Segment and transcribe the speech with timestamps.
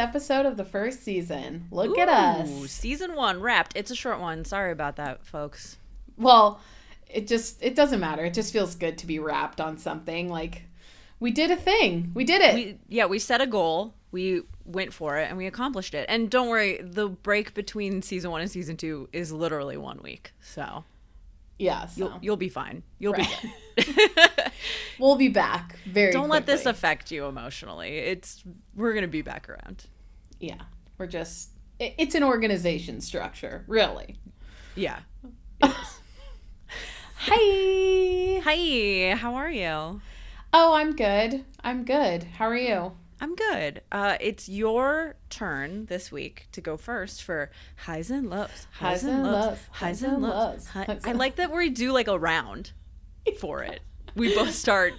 [0.00, 1.66] episode of the first season.
[1.70, 2.70] Look Ooh, at us.
[2.70, 3.76] Season one wrapped.
[3.76, 4.44] It's a short one.
[4.44, 5.76] Sorry about that, folks.
[6.16, 6.60] Well,
[7.08, 8.24] it just it doesn't matter.
[8.24, 10.28] It just feels good to be wrapped on something.
[10.28, 10.62] Like
[11.18, 12.10] we did a thing.
[12.14, 12.54] We did it.
[12.54, 13.94] We, yeah, we set a goal.
[14.12, 16.06] We went for it and we accomplished it.
[16.08, 20.32] And don't worry, the break between season one and season two is literally one week.
[20.40, 20.84] So
[21.60, 21.98] yeah, so.
[21.98, 22.82] you'll you'll be fine.
[22.98, 23.44] You'll right.
[23.76, 23.84] be
[24.98, 26.10] we'll be back very.
[26.10, 26.38] Don't quickly.
[26.38, 27.98] let this affect you emotionally.
[27.98, 28.42] It's
[28.74, 29.84] we're gonna be back around.
[30.38, 30.62] Yeah,
[30.96, 31.50] we're just.
[31.78, 34.16] It's an organization structure, really.
[34.74, 35.00] Yeah.
[37.22, 38.40] Hi.
[38.42, 39.14] Hi.
[39.16, 40.00] How are you?
[40.52, 41.44] Oh, I'm good.
[41.62, 42.24] I'm good.
[42.24, 42.92] How are you?
[43.20, 43.82] I'm good.
[43.92, 48.66] Uh, it's your turn this week to go first for highs and lows.
[48.72, 49.58] Highs, and lows.
[49.72, 50.68] Highs and lows.
[50.74, 52.72] I like that we do like a round
[53.38, 53.80] for it.
[54.16, 54.94] We both start.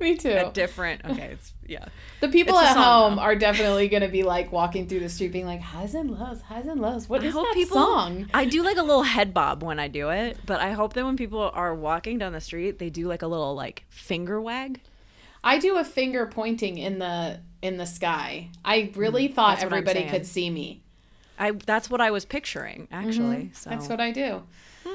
[0.00, 0.30] Me too.
[0.30, 1.04] At different.
[1.04, 1.30] Okay.
[1.32, 1.86] It's yeah.
[2.20, 3.22] The people at home though.
[3.22, 6.42] are definitely going to be like walking through the street, being like highs and lows,
[6.42, 7.08] highs and lows.
[7.08, 8.28] What I is that people, song?
[8.32, 11.04] I do like a little head bob when I do it, but I hope that
[11.04, 14.80] when people are walking down the street, they do like a little like finger wag.
[15.44, 18.50] I do a finger pointing in the in the sky.
[18.64, 20.82] I really mm, thought everybody could see me.
[21.38, 23.36] I that's what I was picturing actually.
[23.36, 23.54] Mm-hmm.
[23.54, 24.42] So that's what I do.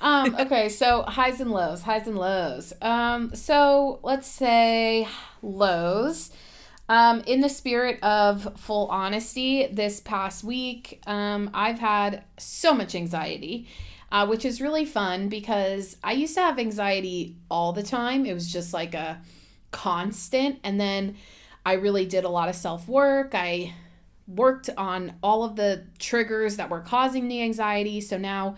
[0.00, 2.72] um, okay, so highs and lows, highs and lows.
[2.82, 5.08] Um, so let's say
[5.40, 6.30] lows.
[6.88, 12.94] Um, in the spirit of full honesty, this past week, um, I've had so much
[12.94, 13.66] anxiety
[14.12, 18.24] uh, which is really fun because I used to have anxiety all the time.
[18.24, 19.20] It was just like a
[19.76, 20.58] constant.
[20.64, 21.16] And then
[21.66, 23.34] I really did a lot of self work.
[23.34, 23.74] I
[24.26, 28.00] worked on all of the triggers that were causing the anxiety.
[28.00, 28.56] So now,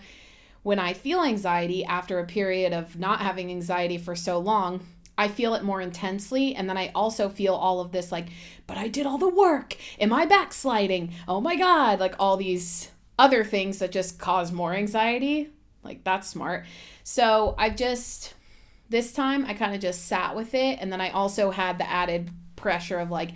[0.63, 4.85] when I feel anxiety after a period of not having anxiety for so long,
[5.17, 6.55] I feel it more intensely.
[6.55, 8.29] And then I also feel all of this like,
[8.65, 9.75] but I did all the work.
[9.99, 11.13] Am I backsliding?
[11.27, 11.99] Oh my God.
[11.99, 15.49] Like all these other things that just cause more anxiety.
[15.83, 16.65] Like that's smart.
[17.03, 18.33] So I've just
[18.89, 21.89] this time I kind of just sat with it and then I also had the
[21.89, 23.31] added pressure of like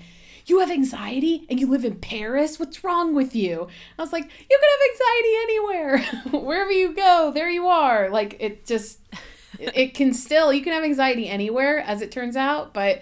[0.46, 2.60] you have anxiety and you live in Paris?
[2.60, 3.68] What's wrong with you?
[3.98, 6.42] I was like, you can have anxiety anywhere.
[6.46, 8.10] Wherever you go, there you are.
[8.10, 9.00] Like it just
[9.60, 13.02] it can still you can have anxiety anywhere as it turns out, but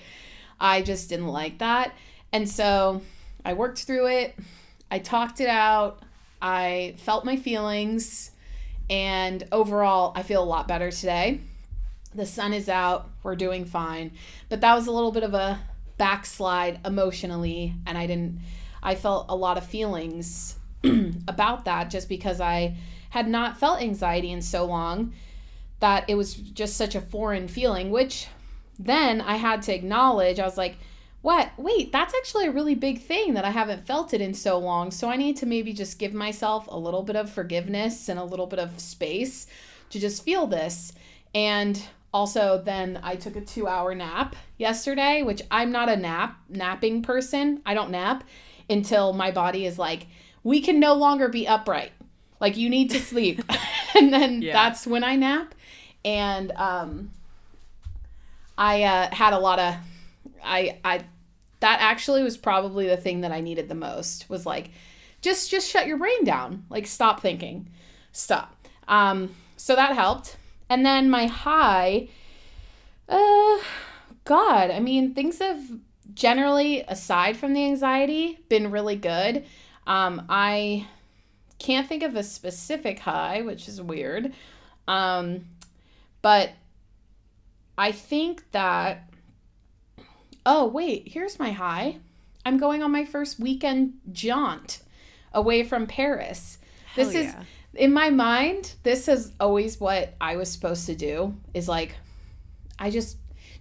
[0.59, 1.93] I just didn't like that.
[2.31, 3.01] And so
[3.43, 4.37] I worked through it.
[4.91, 6.03] I talked it out.
[6.41, 8.31] I felt my feelings,
[8.89, 11.39] and overall, I feel a lot better today.
[12.13, 14.11] The sun is out, we're doing fine.
[14.49, 15.59] But that was a little bit of a
[15.97, 18.39] backslide emotionally, and I didn't,
[18.83, 20.57] I felt a lot of feelings
[21.27, 22.75] about that just because I
[23.11, 25.13] had not felt anxiety in so long
[25.79, 28.27] that it was just such a foreign feeling, which
[28.79, 30.39] then I had to acknowledge.
[30.39, 30.77] I was like,
[31.21, 31.51] what?
[31.57, 34.89] Wait, that's actually a really big thing that I haven't felt it in so long.
[34.89, 38.23] So I need to maybe just give myself a little bit of forgiveness and a
[38.23, 39.45] little bit of space
[39.91, 40.93] to just feel this.
[41.35, 41.81] And
[42.13, 47.61] also then I took a 2-hour nap yesterday, which I'm not a nap napping person.
[47.65, 48.23] I don't nap
[48.69, 50.07] until my body is like
[50.43, 51.91] we can no longer be upright.
[52.39, 53.41] Like you need to sleep.
[53.95, 54.53] and then yeah.
[54.53, 55.55] that's when I nap.
[56.03, 57.11] And um
[58.57, 59.75] I uh, had a lot of
[60.43, 61.05] I I
[61.61, 64.71] that actually was probably the thing that I needed the most was like
[65.21, 66.65] just just shut your brain down.
[66.69, 67.69] Like stop thinking.
[68.11, 68.67] Stop.
[68.87, 70.37] Um so that helped.
[70.71, 72.07] And then my high
[73.09, 73.57] uh
[74.23, 75.59] god, I mean things have
[76.13, 79.43] generally aside from the anxiety been really good.
[79.85, 80.87] Um I
[81.59, 84.33] can't think of a specific high, which is weird.
[84.87, 85.43] Um
[86.21, 86.51] but
[87.77, 89.09] I think that
[90.45, 91.97] oh, wait, here's my high.
[92.45, 94.79] I'm going on my first weekend jaunt
[95.33, 96.59] away from Paris.
[96.95, 97.43] Hell this yeah.
[97.73, 101.95] In my mind, this is always what I was supposed to do is like
[102.77, 103.17] I just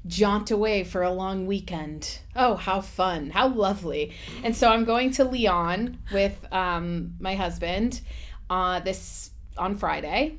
[0.07, 2.21] jaunt away for a long weekend.
[2.35, 3.31] Oh, how fun.
[3.31, 4.15] How lovely.
[4.43, 8.01] And so I'm going to Lyon with um, my husband
[8.49, 10.39] uh, this on Friday.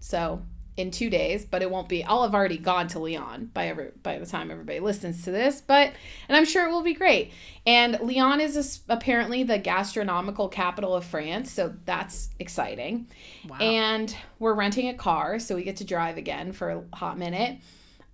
[0.00, 0.42] So
[0.76, 2.02] in two days, but it won't be.
[2.02, 5.60] I'll have already gone to Lyon by every by the time everybody listens to this.
[5.60, 5.92] But
[6.28, 7.32] and I'm sure it will be great.
[7.66, 13.06] And Lyon is a, apparently the gastronomical capital of France, so that's exciting.
[13.46, 13.58] Wow.
[13.58, 17.58] And we're renting a car, so we get to drive again for a hot minute.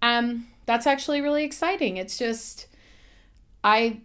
[0.03, 1.97] Um, that's actually really exciting.
[1.97, 2.67] It's just
[3.63, 4.01] I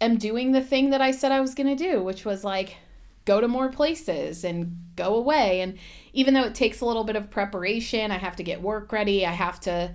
[0.00, 2.76] am doing the thing that I said I was gonna do, which was like
[3.24, 5.78] go to more places and go away and
[6.12, 9.24] even though it takes a little bit of preparation, I have to get work ready.
[9.24, 9.94] I have to,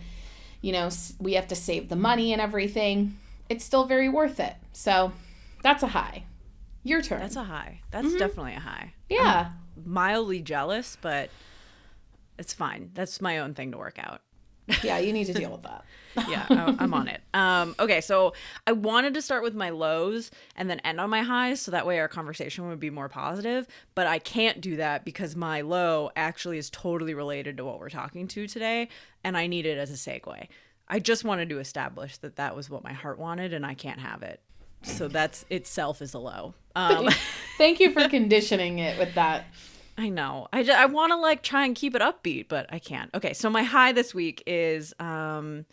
[0.62, 3.18] you know, we have to save the money and everything.
[3.50, 4.56] it's still very worth it.
[4.74, 5.14] So
[5.64, 6.24] that's a high.
[6.84, 7.19] Your turn.
[7.19, 7.81] That's a high.
[7.92, 8.18] That's mm-hmm.
[8.18, 8.94] definitely a high.
[9.10, 9.52] Yeah.
[9.75, 11.30] I'm mildly jealous, but
[12.38, 12.92] it's fine.
[12.94, 14.22] That's my own thing to work out.
[14.84, 15.86] yeah, you need to deal with that.
[16.28, 17.22] Yeah, I'm on it.
[17.34, 18.34] Um, okay, so
[18.66, 21.86] I wanted to start with my lows and then end on my highs, so that
[21.86, 23.68] way our conversation would be more positive.
[23.96, 27.90] But I can't do that because my low actually is totally related to what we're
[27.90, 28.90] talking to today,
[29.24, 30.48] and I need it as a segue.
[30.90, 34.00] I just wanted to establish that that was what my heart wanted, and I can't
[34.00, 34.42] have it.
[34.84, 36.54] So that's itself is a low.
[36.75, 37.10] Um,
[37.58, 39.46] Thank you for conditioning it with that.
[39.98, 40.48] I know.
[40.54, 43.10] I, I want to like try and keep it upbeat, but I can't.
[43.16, 45.66] Okay, so my high this week is um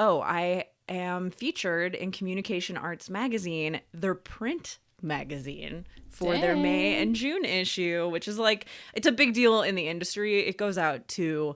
[0.00, 6.40] oh, I am featured in Communication Arts Magazine, their print magazine for Dang.
[6.40, 10.40] their May and June issue, which is like it's a big deal in the industry.
[10.40, 11.54] It goes out to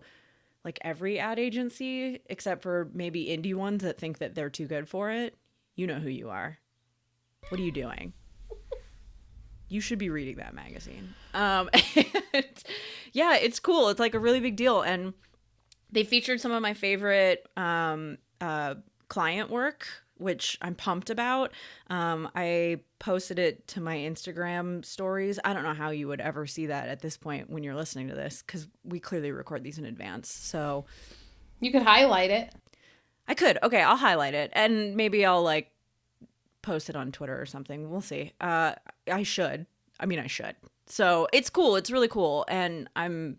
[0.64, 4.88] like every ad agency except for maybe indie ones that think that they're too good
[4.88, 5.36] for it.
[5.74, 6.58] You know who you are.
[7.48, 8.12] What are you doing?
[9.68, 11.14] you should be reading that magazine.
[11.32, 11.68] Um,
[12.32, 12.62] and,
[13.12, 13.88] yeah, it's cool.
[13.88, 15.14] It's like a really big deal, and
[15.90, 18.74] they featured some of my favorite um, uh,
[19.08, 19.86] client work,
[20.18, 21.52] which I'm pumped about.
[21.88, 25.38] Um, I posted it to my Instagram stories.
[25.44, 28.08] I don't know how you would ever see that at this point when you're listening
[28.08, 30.30] to this, because we clearly record these in advance.
[30.30, 30.84] So
[31.60, 32.54] you could highlight it.
[33.26, 33.58] I could.
[33.62, 35.70] Okay, I'll highlight it, and maybe I'll like
[36.60, 37.90] post it on Twitter or something.
[37.90, 38.32] We'll see.
[38.40, 38.74] Uh,
[39.10, 39.66] I should.
[39.98, 40.56] I mean, I should.
[40.86, 41.76] So it's cool.
[41.76, 42.44] It's really cool.
[42.48, 43.38] And I'm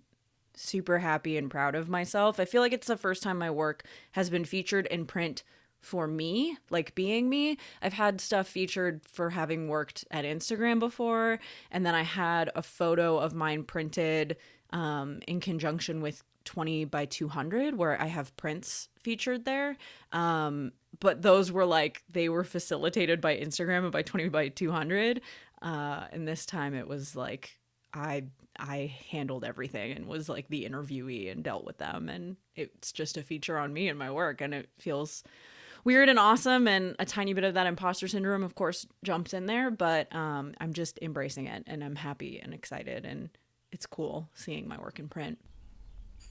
[0.56, 2.40] super happy and proud of myself.
[2.40, 5.44] I feel like it's the first time my work has been featured in print
[5.86, 7.57] for me, like being me.
[7.81, 11.40] I've had stuff featured for having worked at Instagram before.
[11.72, 14.38] And then I had a photo of mine printed
[14.72, 19.78] um, in conjunction with 20 by 200 where I have prints featured there.
[20.12, 25.22] Um, but those were like they were facilitated by Instagram and by 20 by 200.
[25.62, 27.57] Uh, and this time it was like
[27.95, 28.25] I
[28.57, 33.18] I handled everything and was like the interviewee and dealt with them and it's just
[33.18, 35.24] a feature on me and my work and it feels
[35.83, 39.45] weird and awesome and a tiny bit of that imposter syndrome of course jumps in
[39.45, 43.30] there but um, I'm just embracing it and I'm happy and excited and
[43.75, 45.38] it's cool seeing my work in print.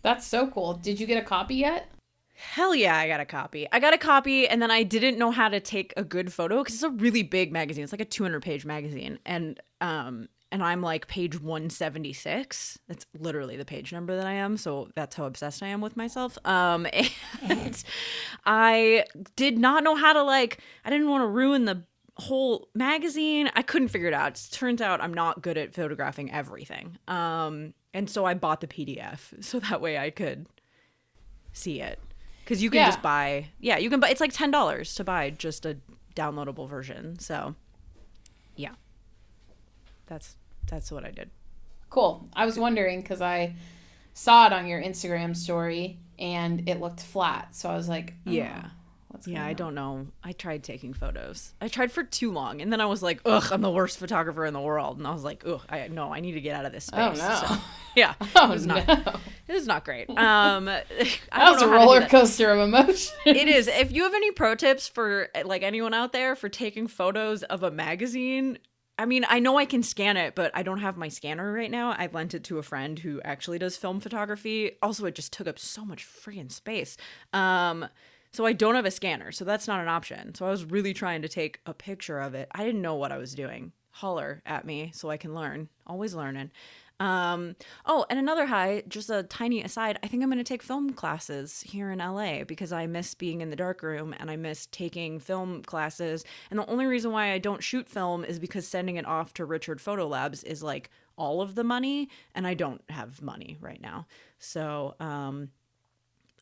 [0.00, 0.74] That's so cool.
[0.74, 1.90] Did you get a copy yet?
[2.34, 3.68] Hell yeah, I got a copy.
[3.70, 6.58] I got a copy, and then I didn't know how to take a good photo
[6.58, 7.84] because it's a really big magazine.
[7.84, 12.78] It's like a 200 page magazine, and um, and I'm like page 176.
[12.86, 14.56] That's literally the page number that I am.
[14.56, 16.38] So that's how obsessed I am with myself.
[16.44, 16.86] Um,
[17.42, 17.82] and
[18.46, 19.04] I
[19.34, 20.60] did not know how to like.
[20.84, 21.82] I didn't want to ruin the
[22.18, 23.50] whole magazine.
[23.56, 24.38] I couldn't figure it out.
[24.38, 26.98] It turns out I'm not good at photographing everything.
[27.08, 30.46] Um, and so I bought the PDF so that way I could
[31.52, 31.98] see it
[32.44, 32.86] because you can yeah.
[32.86, 35.76] just buy yeah you can buy it's like ten dollars to buy just a
[36.16, 37.54] downloadable version so
[38.56, 38.72] yeah
[40.06, 40.36] that's
[40.74, 41.30] that's what i did
[41.88, 43.54] cool i was wondering because i
[44.12, 48.30] saw it on your instagram story and it looked flat so i was like oh,
[48.30, 48.70] yeah
[49.26, 50.08] yeah, I don't know.
[50.22, 51.52] I tried taking photos.
[51.60, 54.44] I tried for too long, and then I was like, "Ugh, I'm the worst photographer
[54.44, 56.66] in the world." And I was like, "Ugh, I no, I need to get out
[56.66, 57.56] of this oh, space." Oh no!
[57.56, 57.62] So,
[57.96, 58.86] yeah, oh, it was not.
[58.86, 59.20] No.
[59.46, 60.10] It was not great.
[60.10, 60.88] Um, that
[61.32, 63.12] was a roller coaster of emotions.
[63.24, 63.68] It is.
[63.68, 67.62] If you have any pro tips for like anyone out there for taking photos of
[67.62, 68.58] a magazine,
[68.96, 71.70] I mean, I know I can scan it, but I don't have my scanner right
[71.70, 71.90] now.
[71.90, 74.72] I lent it to a friend who actually does film photography.
[74.82, 76.96] Also, it just took up so much freaking space.
[77.32, 77.88] Um,
[78.30, 80.34] so I don't have a scanner, so that's not an option.
[80.34, 82.48] So I was really trying to take a picture of it.
[82.52, 83.72] I didn't know what I was doing.
[83.90, 85.68] Holler at me so I can learn.
[85.86, 86.50] Always learning.
[87.00, 90.62] Um, oh, and another high, just a tiny aside, I think I'm going to take
[90.62, 94.66] film classes here in LA because I miss being in the darkroom and I miss
[94.66, 96.24] taking film classes.
[96.50, 99.44] And the only reason why I don't shoot film is because sending it off to
[99.44, 103.80] Richard Photo Labs is like all of the money, and I don't have money right
[103.80, 104.06] now.
[104.38, 105.50] So, um,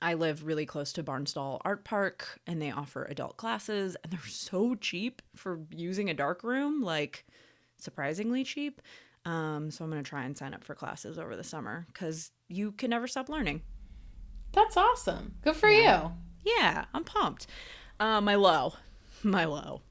[0.00, 4.20] I live really close to Barnsdall Art Park and they offer adult classes and they're
[4.26, 7.24] so cheap for using a dark room, like
[7.76, 8.82] surprisingly cheap.
[9.24, 12.32] Um, so I'm going to try and sign up for classes over the summer cuz
[12.48, 13.62] you can never stop learning.
[14.52, 15.34] That's awesome.
[15.42, 16.04] Good for yeah.
[16.04, 16.12] you.
[16.56, 17.46] Yeah, I'm pumped.
[17.98, 18.74] Uh, my low.
[19.22, 19.82] My low.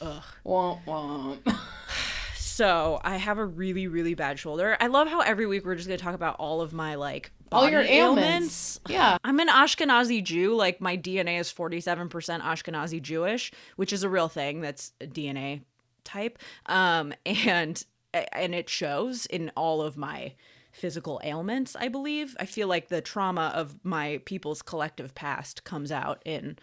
[0.00, 0.22] Ugh.
[0.44, 1.56] Womp womp.
[2.36, 4.76] so I have a really, really bad shoulder.
[4.80, 7.70] I love how every week we're just gonna talk about all of my like all
[7.70, 8.80] your ailments.
[8.80, 8.80] ailments.
[8.88, 9.18] Yeah.
[9.24, 10.56] I'm an Ashkenazi Jew.
[10.56, 12.10] Like my DNA is 47%
[12.40, 14.60] Ashkenazi Jewish, which is a real thing.
[14.60, 15.62] That's a DNA
[16.04, 16.38] type.
[16.66, 20.34] Um, and and it shows in all of my
[20.72, 22.36] physical ailments, I believe.
[22.40, 26.58] I feel like the trauma of my people's collective past comes out in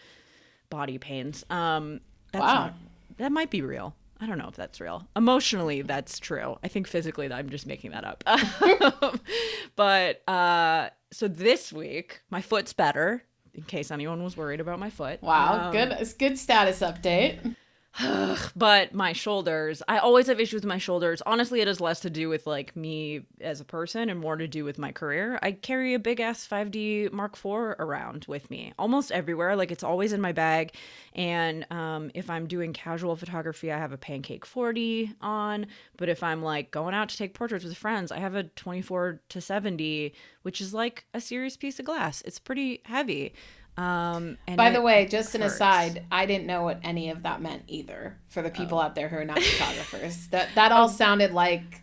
[0.69, 1.45] body pains.
[1.49, 2.01] Um,
[2.31, 2.53] That's wow.
[2.53, 2.73] Not,
[3.17, 3.95] that might be real.
[4.21, 5.07] I don't know if that's real.
[5.15, 6.57] Emotionally, that's true.
[6.61, 8.23] I think physically, I'm just making that up.
[9.77, 13.23] but uh, so this week, my foot's better.
[13.53, 15.21] In case anyone was worried about my foot.
[15.21, 16.13] Wow, um, good.
[16.17, 17.55] Good status update.
[18.55, 21.22] But my shoulders, I always have issues with my shoulders.
[21.25, 24.48] Honestly, it has less to do with like me as a person and more to
[24.48, 25.39] do with my career.
[25.41, 27.46] I carry a big ass 5D Mark IV
[27.79, 29.55] around with me almost everywhere.
[29.55, 30.74] Like it's always in my bag.
[31.13, 35.65] And um, if I'm doing casual photography, I have a Pancake 40 on.
[35.98, 39.19] But if I'm like going out to take portraits with friends, I have a 24
[39.29, 42.22] to 70, which is like a serious piece of glass.
[42.22, 43.34] It's pretty heavy.
[43.79, 45.36] Um, By the way, just hurts.
[45.36, 48.17] an aside, I didn't know what any of that meant either.
[48.27, 48.81] For the people oh.
[48.81, 50.91] out there who are not photographers, that that all oh.
[50.91, 51.81] sounded like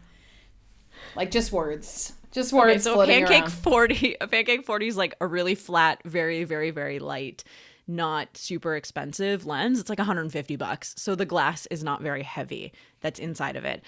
[1.15, 2.87] like just words, just words.
[2.87, 3.50] Okay, so pancake around.
[3.50, 7.45] forty, a pancake forty is like a really flat, very, very, very light,
[7.88, 9.81] not super expensive lens.
[9.81, 10.93] It's like 150 bucks.
[10.99, 12.75] So the glass is not very heavy.
[13.00, 13.83] That's inside of it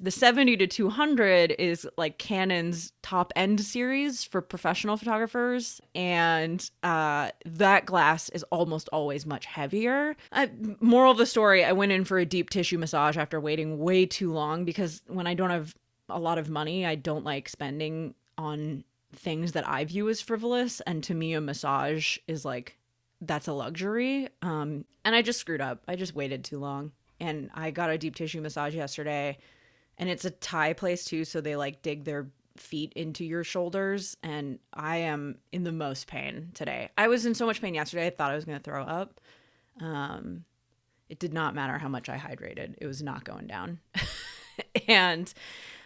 [0.00, 5.80] the 70 to 200 is like Canon's top end series for professional photographers.
[5.94, 10.16] And uh, that glass is almost always much heavier.
[10.32, 10.50] I,
[10.80, 14.06] moral of the story I went in for a deep tissue massage after waiting way
[14.06, 15.74] too long because when I don't have
[16.08, 18.82] a lot of money, I don't like spending on
[19.14, 20.80] things that I view as frivolous.
[20.80, 22.76] And to me, a massage is like,
[23.20, 24.28] that's a luxury.
[24.42, 25.84] Um, and I just screwed up.
[25.86, 26.90] I just waited too long.
[27.20, 29.38] And I got a deep tissue massage yesterday
[29.98, 34.16] and it's a Thai place too so they like dig their feet into your shoulders
[34.22, 36.88] and i am in the most pain today.
[36.96, 39.20] I was in so much pain yesterday i thought i was going to throw up.
[39.80, 40.44] Um
[41.08, 43.78] it did not matter how much i hydrated it was not going down.
[44.88, 45.32] And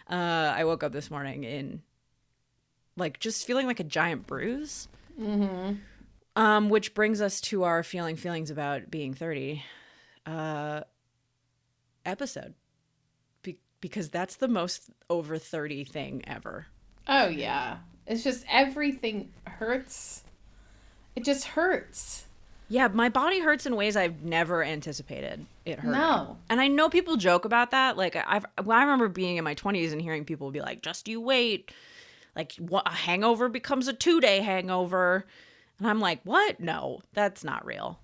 [0.09, 1.81] uh i woke up this morning in
[2.95, 4.87] like just feeling like a giant bruise.
[5.19, 5.73] Mm-hmm.
[6.37, 9.61] um which brings us to our feeling feelings about being 30
[10.25, 10.81] uh
[12.05, 12.53] episode
[13.81, 16.67] because that's the most over 30 thing ever.
[17.07, 17.77] Oh, yeah.
[18.07, 20.23] It's just everything hurts.
[21.15, 22.25] It just hurts.
[22.69, 25.91] Yeah, my body hurts in ways I've never anticipated it hurt.
[25.91, 26.37] No.
[26.49, 27.97] And I know people joke about that.
[27.97, 31.09] Like, I've, well, I remember being in my 20s and hearing people be like, just
[31.09, 31.73] you wait.
[32.33, 35.25] Like, what, a hangover becomes a two day hangover.
[35.79, 36.61] And I'm like, what?
[36.61, 37.99] No, that's not real.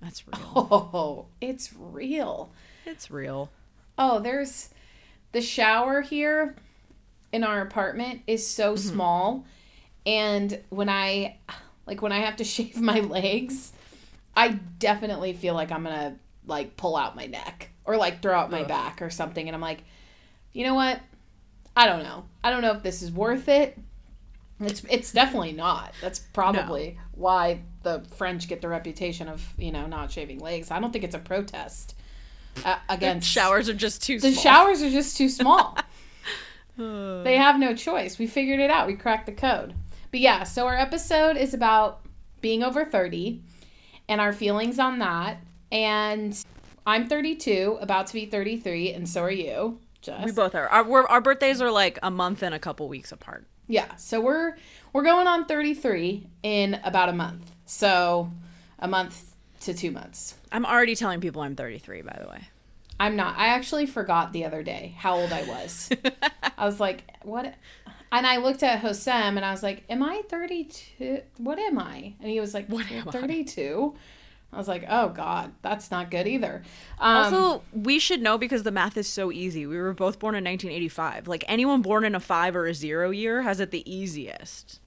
[0.00, 0.36] That's real.
[0.54, 2.52] Oh, it's real.
[2.84, 3.50] It's real.
[3.98, 4.68] Oh, there's
[5.36, 6.56] the shower here
[7.30, 8.88] in our apartment is so mm-hmm.
[8.88, 9.44] small
[10.06, 11.36] and when i
[11.84, 13.72] like when i have to shave my legs
[14.34, 16.16] i definitely feel like i'm gonna
[16.46, 18.68] like pull out my neck or like throw out my Ugh.
[18.68, 19.84] back or something and i'm like
[20.54, 21.00] you know what
[21.76, 23.78] i don't know i don't know if this is worth it
[24.60, 27.02] it's it's definitely not that's probably no.
[27.12, 31.04] why the french get the reputation of you know not shaving legs i don't think
[31.04, 31.94] it's a protest
[32.64, 34.42] uh, against the showers are just too the small.
[34.42, 35.76] showers are just too small.
[36.78, 38.18] They have no choice.
[38.18, 38.86] We figured it out.
[38.86, 39.74] We cracked the code.
[40.10, 42.00] But yeah so our episode is about
[42.42, 43.40] being over 30
[44.08, 45.38] and our feelings on that.
[45.72, 46.38] And
[46.86, 50.24] i'm 32 about to be 33 and so are you Jess.
[50.24, 50.68] we both are.
[50.68, 53.46] Our, our birthdays are like a month and a couple weeks apart.
[53.68, 54.56] Yeah so we're
[54.92, 57.52] we're going on 33 in about a month.
[57.64, 58.30] So
[58.78, 59.25] a month
[59.66, 60.34] to two months.
[60.50, 62.48] I'm already telling people I'm 33, by the way.
[62.98, 63.36] I'm not.
[63.36, 65.90] I actually forgot the other day how old I was.
[66.58, 67.54] I was like, what?
[68.10, 71.20] And I looked at Hosem and I was like, am I 32?
[71.36, 72.14] What am I?
[72.20, 73.94] And he was like, what 32?
[73.94, 74.56] I?
[74.56, 76.62] I was like, oh God, that's not good either.
[76.98, 79.66] Um, also, we should know because the math is so easy.
[79.66, 81.28] We were both born in 1985.
[81.28, 84.80] Like anyone born in a five or a zero year has it the easiest.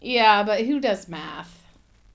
[0.00, 1.62] Yeah, but who does math?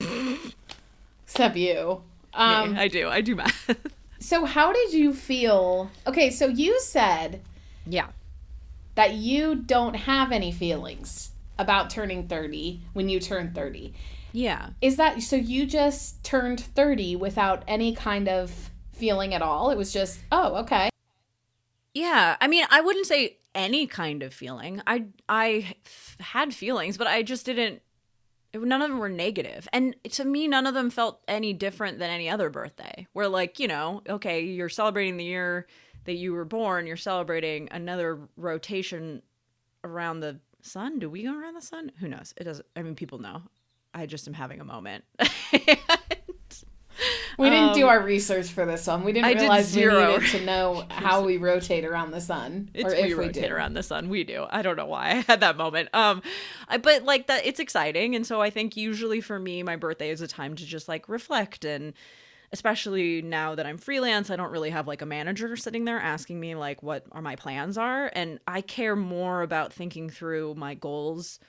[1.36, 2.02] Except you.
[2.32, 3.08] Um, Me, I do.
[3.08, 3.76] I do math.
[4.18, 5.90] so how did you feel?
[6.06, 7.42] Okay, so you said,
[7.84, 8.08] yeah,
[8.94, 13.92] that you don't have any feelings about turning 30 when you turn 30.
[14.32, 14.70] Yeah.
[14.80, 19.70] Is that so you just turned 30 without any kind of feeling at all?
[19.70, 20.88] It was just, oh, okay.
[21.92, 22.36] Yeah.
[22.40, 24.82] I mean, I wouldn't say any kind of feeling.
[24.86, 25.76] I I
[26.20, 27.82] had feelings, but I just didn't
[28.64, 29.68] none of them were negative.
[29.72, 33.06] And to me none of them felt any different than any other birthday.
[33.12, 35.66] Where like you know okay you're celebrating the year
[36.04, 36.86] that you were born.
[36.86, 39.22] You're celebrating another rotation
[39.84, 40.98] around the sun.
[40.98, 41.92] Do we go around the sun?
[42.00, 42.34] Who knows?
[42.36, 43.42] It doesn't i mean people know.
[43.94, 45.04] I just am having a moment
[47.38, 49.04] We didn't um, do our research for this one.
[49.04, 52.70] We didn't I realize did we needed to know how we rotate around the sun.
[52.72, 53.54] It's or if we, we rotate do.
[53.54, 54.08] around the sun.
[54.08, 54.46] We do.
[54.48, 55.90] I don't know why I had that moment.
[55.92, 56.22] Um,
[56.66, 60.08] I, but like that, it's exciting, and so I think usually for me, my birthday
[60.08, 61.92] is a time to just like reflect and
[62.52, 66.38] especially now that I'm freelance, I don't really have like a manager sitting there asking
[66.40, 70.74] me like what are my plans are and I care more about thinking through my
[70.74, 71.40] goals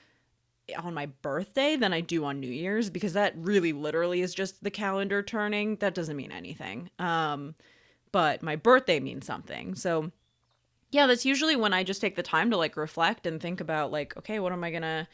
[0.76, 4.62] on my birthday than I do on New Year's because that really literally is just
[4.62, 5.76] the calendar turning.
[5.76, 6.90] That doesn't mean anything.
[6.98, 7.54] Um
[8.10, 9.74] but my birthday means something.
[9.74, 10.12] So
[10.90, 13.92] yeah, that's usually when I just take the time to like reflect and think about
[13.92, 15.08] like okay, what am I to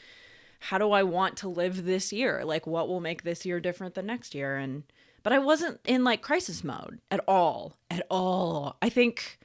[0.60, 2.44] how do I want to live this year?
[2.44, 4.84] Like what will make this year different than next year and
[5.22, 7.78] but I wasn't in like crisis mode at all.
[7.90, 8.76] At all.
[8.82, 9.38] I think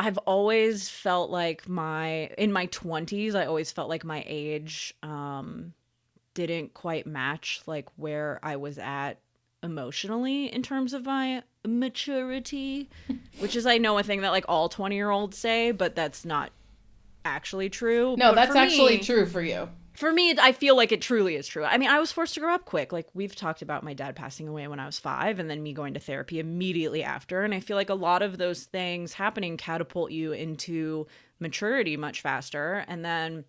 [0.00, 5.74] I've always felt like my in my 20s, I always felt like my age um
[6.32, 9.20] didn't quite match like where I was at
[9.62, 12.88] emotionally in terms of my maturity,
[13.40, 16.50] which is I know a thing that like all 20-year-olds say, but that's not
[17.26, 18.16] actually true.
[18.16, 19.68] No, but that's actually me, true for you
[20.00, 21.62] for me, I feel like it truly is true.
[21.62, 22.90] I mean, I was forced to grow up quick.
[22.90, 25.74] Like we've talked about my dad passing away when I was five and then me
[25.74, 27.42] going to therapy immediately after.
[27.42, 31.06] And I feel like a lot of those things happening catapult you into
[31.38, 32.82] maturity much faster.
[32.88, 33.44] And then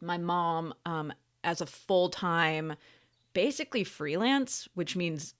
[0.00, 1.12] my mom, um,
[1.44, 2.76] as a full time,
[3.34, 5.34] basically freelance, which means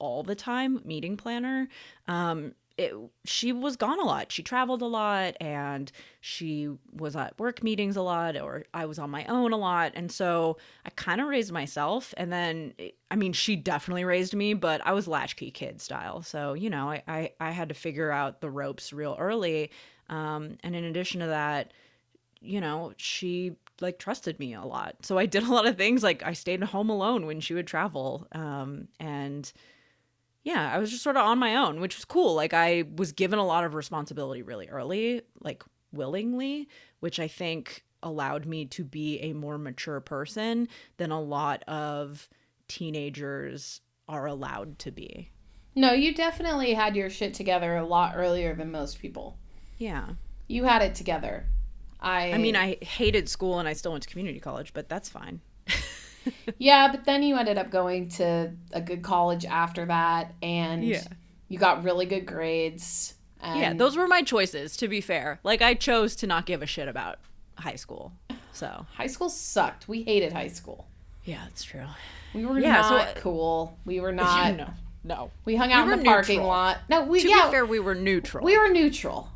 [0.00, 1.68] all the time meeting planner,
[2.08, 4.30] um, it, she was gone a lot.
[4.30, 5.90] She traveled a lot and
[6.20, 9.92] she was at work meetings a lot, or I was on my own a lot.
[9.94, 12.12] And so I kind of raised myself.
[12.18, 12.74] And then,
[13.10, 16.22] I mean, she definitely raised me, but I was latchkey kid style.
[16.22, 19.70] So, you know, I, I, I had to figure out the ropes real early.
[20.10, 21.72] Um, and in addition to that,
[22.40, 24.96] you know, she like trusted me a lot.
[25.02, 27.66] So I did a lot of things like I stayed home alone when she would
[27.66, 28.26] travel.
[28.32, 29.50] Um, and,
[30.46, 32.36] yeah, I was just sort of on my own, which was cool.
[32.36, 36.68] Like I was given a lot of responsibility really early, like willingly,
[37.00, 40.68] which I think allowed me to be a more mature person
[40.98, 42.28] than a lot of
[42.68, 45.32] teenagers are allowed to be.
[45.74, 49.38] No, you definitely had your shit together a lot earlier than most people.
[49.78, 50.10] Yeah.
[50.46, 51.48] You had it together.
[51.98, 55.08] I I mean, I hated school and I still went to community college, but that's
[55.08, 55.40] fine.
[56.58, 61.02] yeah, but then you ended up going to a good college after that, and yeah.
[61.48, 63.14] you got really good grades.
[63.42, 64.76] yeah, those were my choices.
[64.78, 67.18] To be fair, like I chose to not give a shit about
[67.58, 68.12] high school.
[68.52, 69.86] So high school sucked.
[69.86, 70.88] We hated high school.
[71.26, 71.84] Yeah, that's true.
[72.32, 73.78] We were yeah, not so, cool.
[73.84, 74.56] We were not.
[74.56, 74.70] no,
[75.04, 75.30] no.
[75.44, 76.14] We hung out we in the neutral.
[76.14, 76.78] parking lot.
[76.88, 77.20] No, we.
[77.20, 78.42] To yeah, be fair, we were neutral.
[78.42, 79.28] We were neutral,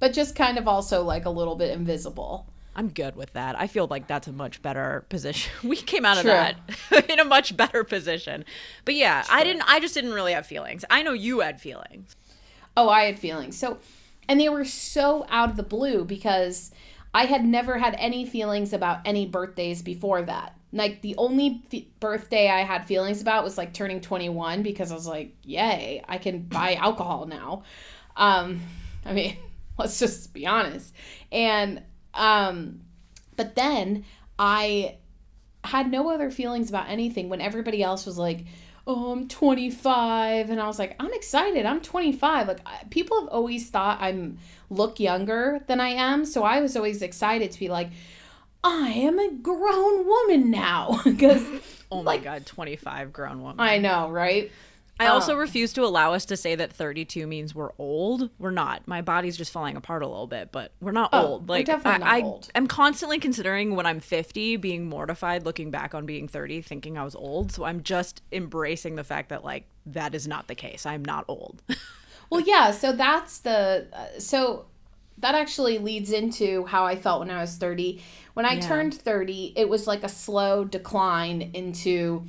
[0.00, 2.49] but just kind of also like a little bit invisible.
[2.74, 3.58] I'm good with that.
[3.58, 5.52] I feel like that's a much better position.
[5.68, 6.30] We came out of True.
[6.32, 8.44] that in a much better position.
[8.84, 9.36] But yeah, True.
[9.36, 10.84] I didn't I just didn't really have feelings.
[10.90, 12.16] I know you had feelings.
[12.76, 13.58] Oh, I had feelings.
[13.58, 13.78] So
[14.28, 16.70] and they were so out of the blue because
[17.12, 20.54] I had never had any feelings about any birthdays before that.
[20.72, 24.94] Like the only f- birthday I had feelings about was like turning 21 because I
[24.94, 27.64] was like, "Yay, I can buy alcohol now."
[28.16, 28.60] Um
[29.04, 29.36] I mean,
[29.78, 30.94] let's just be honest.
[31.32, 31.82] And
[32.14, 32.80] um,
[33.36, 34.04] but then
[34.38, 34.96] I
[35.64, 38.44] had no other feelings about anything when everybody else was like,
[38.86, 40.50] oh, I'm 25.
[40.50, 41.66] And I was like, I'm excited.
[41.66, 42.48] I'm 25.
[42.48, 46.24] Like, people have always thought I'm look younger than I am.
[46.24, 47.90] So I was always excited to be like,
[48.64, 51.00] I am a grown woman now.
[51.04, 51.42] Because,
[51.92, 53.60] oh my like, God, 25 grown woman.
[53.60, 54.50] I know, right?
[55.00, 55.38] I also oh.
[55.38, 58.28] refuse to allow us to say that 32 means we're old.
[58.38, 58.86] We're not.
[58.86, 61.48] My body's just falling apart a little bit, but we're not oh, old.
[61.48, 65.94] Like definitely I, not I am constantly considering when I'm 50 being mortified looking back
[65.94, 67.50] on being 30 thinking I was old.
[67.50, 70.84] So I'm just embracing the fact that like that is not the case.
[70.84, 71.62] I'm not old.
[72.30, 74.66] well, yeah, so that's the uh, so
[75.16, 78.02] that actually leads into how I felt when I was 30.
[78.34, 78.60] When I yeah.
[78.60, 82.26] turned 30, it was like a slow decline into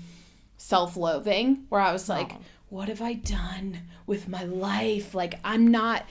[0.55, 5.13] self-loathing where I was like, oh what have I done with my life?
[5.13, 6.05] Like, I'm not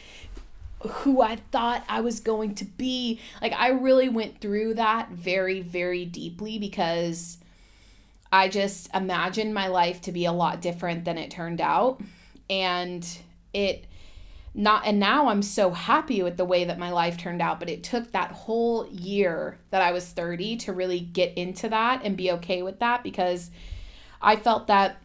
[0.82, 3.18] who I thought I was going to be.
[3.40, 7.38] Like, I really went through that very, very deeply because
[8.30, 12.02] I just imagined my life to be a lot different than it turned out.
[12.50, 13.08] And
[13.54, 13.86] it
[14.52, 17.70] not and now I'm so happy with the way that my life turned out, but
[17.70, 22.18] it took that whole year that I was 30 to really get into that and
[22.18, 23.50] be okay with that because
[24.20, 25.00] I felt that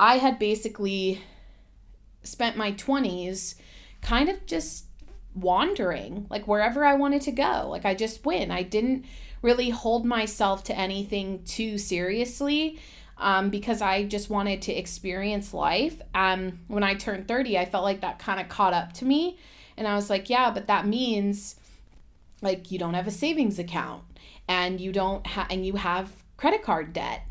[0.00, 1.22] I had basically
[2.22, 3.56] spent my 20s
[4.00, 4.86] kind of just
[5.34, 7.68] wandering, like wherever I wanted to go.
[7.68, 8.50] Like I just went.
[8.50, 9.04] I didn't
[9.42, 12.78] really hold myself to anything too seriously
[13.18, 16.00] um, because I just wanted to experience life.
[16.14, 19.38] Um, when I turned 30, I felt like that kind of caught up to me.
[19.76, 21.56] And I was like, yeah, but that means
[22.42, 24.04] like you don't have a savings account
[24.46, 27.27] and you don't have and you have credit card debt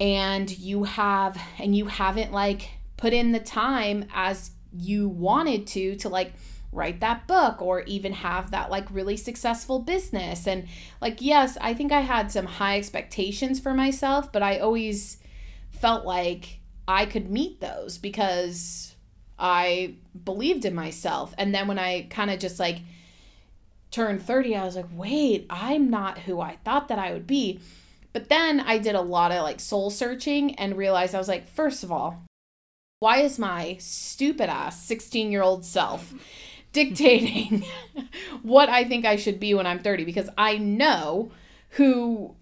[0.00, 5.96] and you have and you haven't like put in the time as you wanted to
[5.96, 6.32] to like
[6.72, 10.46] write that book or even have that like really successful business.
[10.46, 10.66] And
[11.00, 15.18] like yes i think i had some high expectations for myself but i always
[15.70, 18.94] felt like i could meet those because
[19.38, 21.34] i believed in myself.
[21.38, 22.80] And then when i kind of just like
[23.90, 27.60] turned 30 i was like wait i'm not who i thought that i would be
[28.14, 31.46] but then i did a lot of like soul searching and realized i was like
[31.46, 32.24] first of all
[33.00, 36.14] why is my stupid ass 16 year old self
[36.74, 37.64] dictating
[38.42, 41.30] what I think I should be when I'm 30 because I know
[41.70, 42.34] who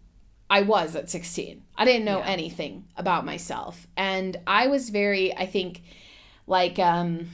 [0.51, 1.63] I was at 16.
[1.77, 2.27] I didn't know yeah.
[2.27, 3.87] anything about myself.
[3.97, 5.83] And I was very, I think,
[6.47, 7.29] like, um,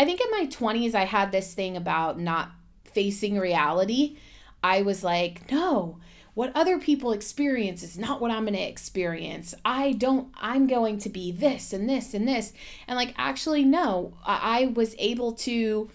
[0.00, 2.50] I think in my 20s, I had this thing about not
[2.84, 4.16] facing reality.
[4.62, 5.98] I was like, no,
[6.38, 9.56] what other people experience is not what I'm going to experience.
[9.64, 12.52] I don't, I'm going to be this and this and this.
[12.86, 15.90] And like, actually, no, I, I was able to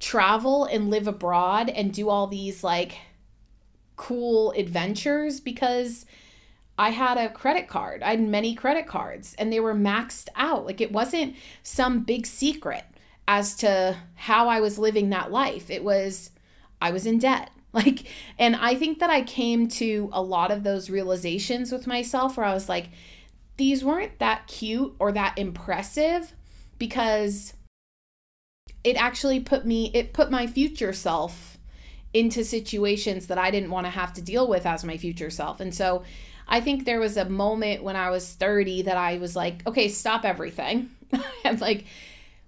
[0.00, 2.98] travel and live abroad and do all these like
[3.94, 6.04] cool adventures because
[6.76, 8.02] I had a credit card.
[8.02, 10.66] I had many credit cards and they were maxed out.
[10.66, 12.86] Like it wasn't some big secret
[13.28, 15.70] as to how I was living that life.
[15.70, 16.30] It was
[16.82, 17.50] I was in debt.
[17.74, 18.06] Like
[18.36, 22.44] and I think that I came to a lot of those realizations with myself where
[22.44, 22.88] I was like
[23.58, 26.34] these weren't that cute or that impressive
[26.78, 27.54] because
[28.82, 31.58] it actually put me it put my future self
[32.12, 35.60] into situations that I didn't want to have to deal with as my future self.
[35.60, 36.02] And so
[36.48, 39.88] I think there was a moment when I was 30 that I was like, okay,
[39.88, 40.90] stop everything.
[41.44, 41.84] and like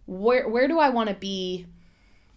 [0.06, 1.66] where where do I want to be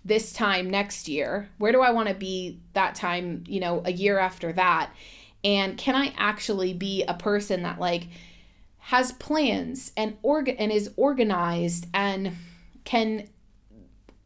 [0.06, 1.50] this time next year?
[1.58, 4.92] Where do I want to be that time, you know, a year after that?
[5.44, 8.08] And can I actually be a person that like
[8.78, 12.34] has plans and org and is organized and
[12.84, 13.28] can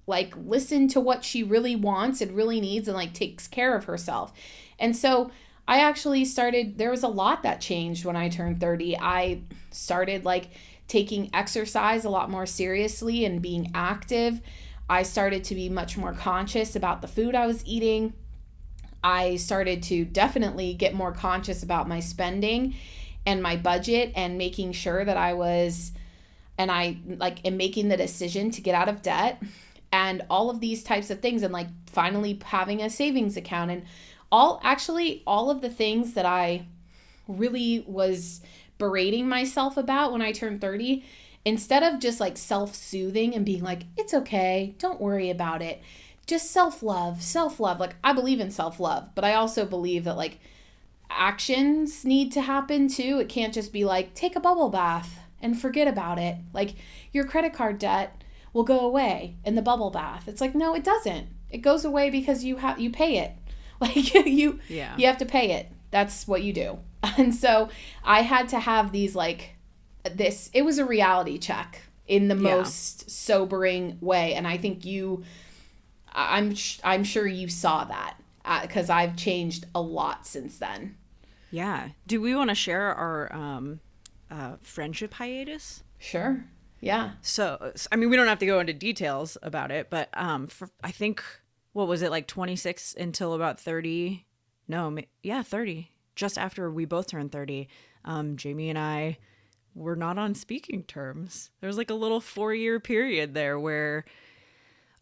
[0.05, 3.85] like listen to what she really wants and really needs and like takes care of
[3.85, 4.33] herself.
[4.77, 5.31] And so
[5.67, 8.97] I actually started there was a lot that changed when I turned 30.
[8.97, 10.49] I started like
[10.87, 14.41] taking exercise a lot more seriously and being active.
[14.89, 18.13] I started to be much more conscious about the food I was eating.
[19.03, 22.75] I started to definitely get more conscious about my spending
[23.25, 25.91] and my budget and making sure that I was
[26.57, 29.41] and I like am making the decision to get out of debt
[29.91, 33.83] and all of these types of things and like finally having a savings account and
[34.31, 36.65] all actually all of the things that I
[37.27, 38.41] really was
[38.77, 41.03] berating myself about when I turned 30
[41.45, 45.81] instead of just like self-soothing and being like it's okay don't worry about it
[46.27, 50.39] just self-love self-love like I believe in self-love but I also believe that like
[51.09, 55.59] actions need to happen too it can't just be like take a bubble bath and
[55.59, 56.75] forget about it like
[57.11, 58.19] your credit card debt
[58.53, 60.27] will go away in the bubble bath.
[60.27, 61.27] It's like no, it doesn't.
[61.49, 63.31] It goes away because you have you pay it.
[63.81, 64.97] Like you yeah.
[64.97, 65.71] you have to pay it.
[65.89, 66.79] That's what you do.
[67.17, 67.69] And so
[68.03, 69.51] I had to have these like
[70.03, 72.55] this it was a reality check in the yeah.
[72.55, 75.23] most sobering way and I think you
[76.11, 78.17] I'm I'm sure you saw that
[78.61, 80.95] because uh, I've changed a lot since then.
[81.51, 81.89] Yeah.
[82.07, 83.79] Do we want to share our um,
[84.29, 85.83] uh, friendship hiatus?
[85.97, 86.45] Sure.
[86.79, 87.11] Yeah.
[87.21, 90.69] So, I mean, we don't have to go into details about it, but um, for,
[90.83, 91.23] I think
[91.73, 94.25] what was it like 26 until about 30?
[94.67, 95.91] No, yeah, 30.
[96.15, 97.67] Just after we both turned 30,
[98.05, 99.17] um, Jamie and I
[99.75, 101.51] were not on speaking terms.
[101.61, 104.05] There was like a little four year period there where.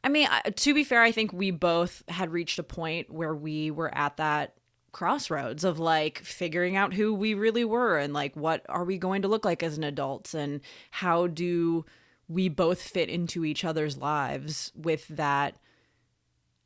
[0.03, 3.71] I mean, to be fair, I think we both had reached a point where we
[3.71, 4.53] were at that
[4.91, 9.21] crossroads of like figuring out who we really were and like what are we going
[9.21, 11.85] to look like as an adults and how do
[12.27, 15.55] we both fit into each other's lives with that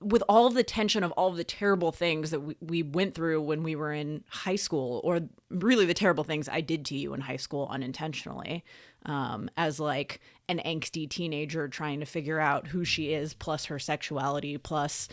[0.02, 3.42] with all of the tension of all the terrible things that we, we went through
[3.42, 7.14] when we were in high school or really the terrible things i did to you
[7.14, 8.64] in high school unintentionally
[9.06, 13.80] um, as like an angsty teenager trying to figure out who she is plus her
[13.80, 15.08] sexuality plus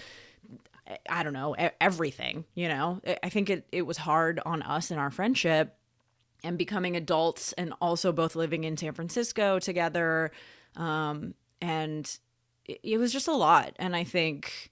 [1.09, 3.03] I don't know, everything, you know.
[3.23, 5.77] I think it it was hard on us in our friendship
[6.43, 10.31] and becoming adults and also both living in San Francisco together
[10.77, 12.19] um and
[12.65, 14.71] it, it was just a lot and I think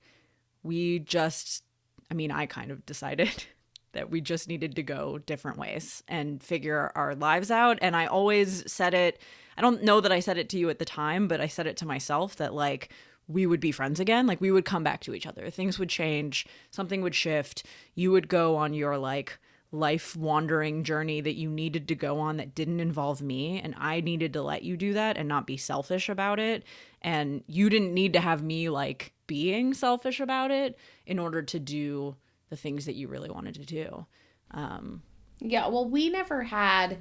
[0.66, 1.62] we just
[2.10, 3.46] I mean, I kind of decided
[3.92, 8.06] that we just needed to go different ways and figure our lives out and I
[8.06, 9.20] always said it
[9.56, 11.66] I don't know that I said it to you at the time, but I said
[11.66, 12.90] it to myself that like
[13.28, 14.26] we would be friends again.
[14.26, 15.50] Like we would come back to each other.
[15.50, 17.64] Things would change, something would shift.
[17.94, 19.38] You would go on your like
[19.72, 24.00] life wandering journey that you needed to go on that didn't involve me and I
[24.00, 26.62] needed to let you do that and not be selfish about it
[27.02, 31.58] and you didn't need to have me like being selfish about it in order to
[31.58, 32.16] do
[32.50, 34.06] the things that you really wanted to do.
[34.52, 35.02] Um,
[35.40, 36.98] yeah, well, we never had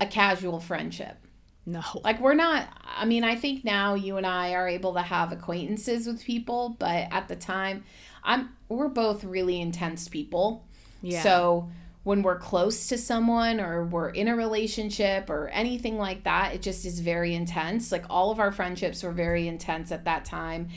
[0.00, 1.16] a casual friendship.
[1.64, 1.82] No.
[2.04, 5.32] Like, we're not, I mean, I think now you and I are able to have
[5.32, 7.82] acquaintances with people, but at the time,
[8.22, 10.64] I'm, we're both really intense people.
[11.02, 11.22] Yeah.
[11.22, 11.68] So,
[12.06, 16.62] when we're close to someone or we're in a relationship or anything like that, it
[16.62, 17.90] just is very intense.
[17.90, 20.68] Like all of our friendships were very intense at that time.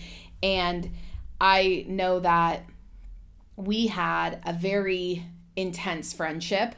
[0.41, 0.91] And
[1.39, 2.65] I know that
[3.55, 5.25] we had a very
[5.55, 6.75] intense friendship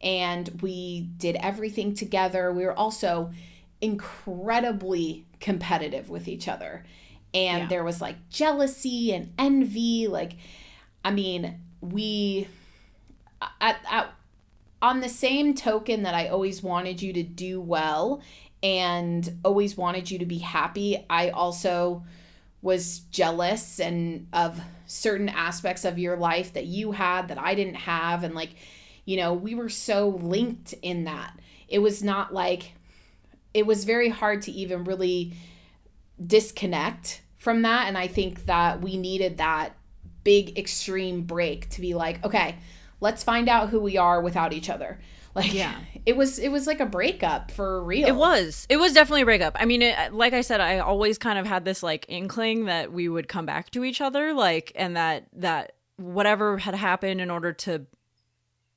[0.00, 2.52] and we did everything together.
[2.52, 3.32] We were also
[3.80, 6.84] incredibly competitive with each other.
[7.32, 7.68] And yeah.
[7.68, 10.06] there was like jealousy and envy.
[10.06, 10.36] Like,
[11.04, 12.48] I mean, we
[13.60, 14.14] at, at
[14.80, 18.22] on the same token that I always wanted you to do well
[18.62, 22.04] and always wanted you to be happy, I also
[22.64, 27.74] was jealous and of certain aspects of your life that you had that I didn't
[27.74, 28.24] have.
[28.24, 28.56] And like
[29.04, 31.38] you know, we were so linked in that.
[31.68, 32.72] It was not like
[33.52, 35.34] it was very hard to even really
[36.24, 37.86] disconnect from that.
[37.86, 39.74] And I think that we needed that
[40.24, 42.56] big extreme break to be like, okay,
[43.00, 44.98] let's find out who we are without each other
[45.34, 45.74] like yeah.
[46.06, 48.06] it was it was like a breakup for real.
[48.06, 48.66] It was.
[48.68, 49.56] It was definitely a breakup.
[49.58, 52.66] I mean it, uh, like i said i always kind of had this like inkling
[52.66, 57.20] that we would come back to each other like and that that whatever had happened
[57.20, 57.86] in order to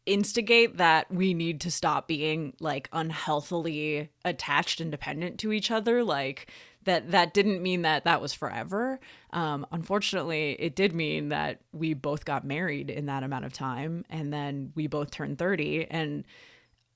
[0.06, 6.04] instigate that we need to stop being like unhealthily attached and dependent to each other
[6.04, 6.50] like
[6.88, 9.00] that that didn't mean that that was forever.
[9.32, 14.04] Um, unfortunately, it did mean that we both got married in that amount of time,
[14.10, 16.26] and then we both turned thirty, and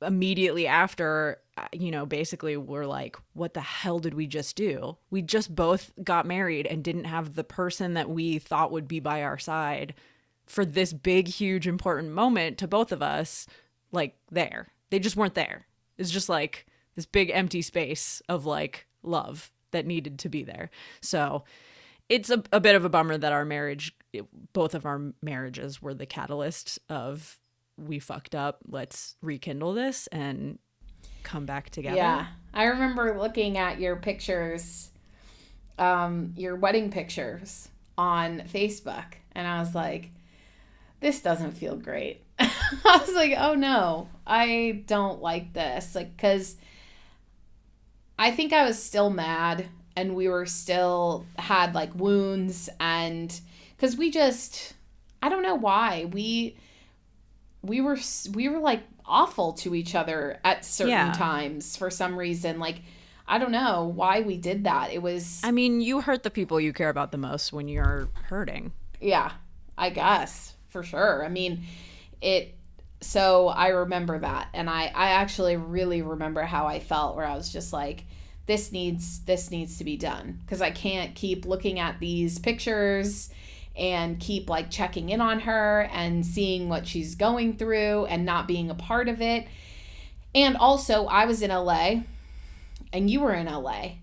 [0.02, 4.98] immediately after, uh, you know, basically we're like, what the hell did we just do?
[5.12, 9.00] We just both got married and didn't have the person that we thought would be
[9.00, 9.94] by our side
[10.48, 13.46] for this big, huge, important moment to both of us,
[13.92, 14.70] like there.
[14.90, 15.68] They just weren't there.
[16.00, 20.70] It's just like this big empty space of like love that needed to be there.
[21.02, 21.44] So
[22.10, 23.96] it's a, a bit of a bummer that our marriage,
[24.54, 27.40] both of our marriages were the catalyst of
[27.78, 28.60] we fucked up.
[28.68, 30.60] Let's rekindle this and
[31.24, 31.96] come back together.
[31.96, 32.28] Yeah.
[32.54, 34.92] I remember looking at your pictures,
[35.78, 40.12] um, your wedding pictures on Facebook, and I was like,
[41.00, 42.24] this doesn't feel great.
[42.40, 45.96] I was like, oh no, I don't like this.
[45.96, 46.58] Like, because
[48.22, 53.42] I think I was still mad and we were still had like wounds and
[53.80, 54.74] cuz we just
[55.24, 56.06] I don't know why.
[56.06, 56.56] We
[57.64, 57.98] we were
[58.32, 61.14] we were like awful to each other at certain yeah.
[61.14, 62.84] times for some reason like
[63.28, 64.92] I don't know why we did that.
[64.92, 68.08] It was I mean, you hurt the people you care about the most when you're
[68.30, 68.72] hurting.
[69.00, 69.32] Yeah.
[69.80, 71.26] I guess, for sure.
[71.26, 71.64] I mean,
[72.22, 72.54] it
[73.02, 77.36] so I remember that and I I actually really remember how I felt where I
[77.36, 78.04] was just like
[78.46, 83.30] this needs this needs to be done because I can't keep looking at these pictures
[83.76, 88.48] and keep like checking in on her and seeing what she's going through and not
[88.48, 89.48] being a part of it.
[90.36, 92.02] And also, I was in LA
[92.94, 93.94] and you were in LA,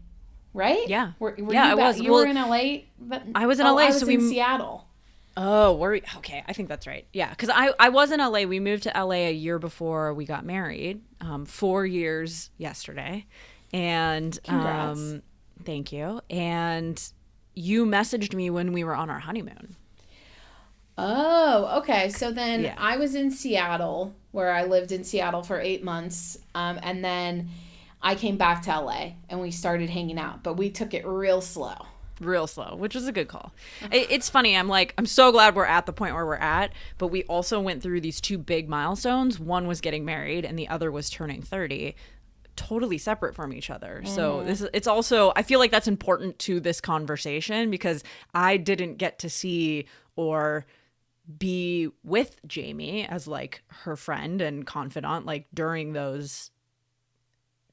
[0.54, 0.88] right?
[0.88, 1.12] Yeah.
[1.18, 2.00] Were, were yeah, you I was.
[2.00, 3.82] You well, were in LA, but I was in oh, LA.
[3.82, 4.86] I was so in we Seattle.
[5.36, 6.02] Oh, were we?
[6.16, 7.06] Okay, I think that's right.
[7.12, 8.42] Yeah, because I, I was in LA.
[8.42, 11.00] We moved to LA a year before we got married.
[11.20, 13.24] Um, four years yesterday,
[13.72, 14.98] and Congrats.
[14.98, 15.22] um,
[15.64, 16.20] thank you.
[16.30, 17.02] And
[17.54, 19.76] you messaged me when we were on our honeymoon.
[20.96, 22.08] Oh, okay.
[22.08, 22.74] So then yeah.
[22.76, 27.48] I was in Seattle, where I lived in Seattle for eight months, um, and then
[28.02, 31.40] I came back to LA and we started hanging out, but we took it real
[31.40, 31.86] slow
[32.20, 33.52] real slow, which was a good call.
[33.90, 34.56] it's funny.
[34.56, 37.60] I'm like, I'm so glad we're at the point where we're at, but we also
[37.60, 39.38] went through these two big milestones.
[39.38, 41.94] One was getting married, and the other was turning 30
[42.58, 44.02] totally separate from each other.
[44.04, 44.08] Mm.
[44.08, 48.02] So this is, it's also I feel like that's important to this conversation because
[48.34, 50.66] I didn't get to see or
[51.38, 56.50] be with Jamie as like her friend and confidant like during those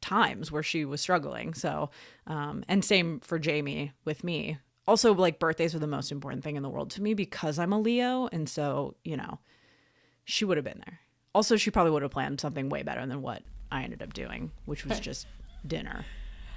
[0.02, 1.56] times where she was struggling.
[1.56, 1.90] So,
[2.28, 4.60] um, and same for Jamie with me.
[4.88, 7.74] Also, like birthdays are the most important thing in the world to me because I'm
[7.74, 8.28] a Leo.
[8.32, 9.40] And so, you know,
[10.26, 11.00] she would have been there.
[11.34, 13.42] Also, she probably would have planned something way better than what
[13.76, 15.28] I ended up doing, which was just
[15.68, 16.06] dinner.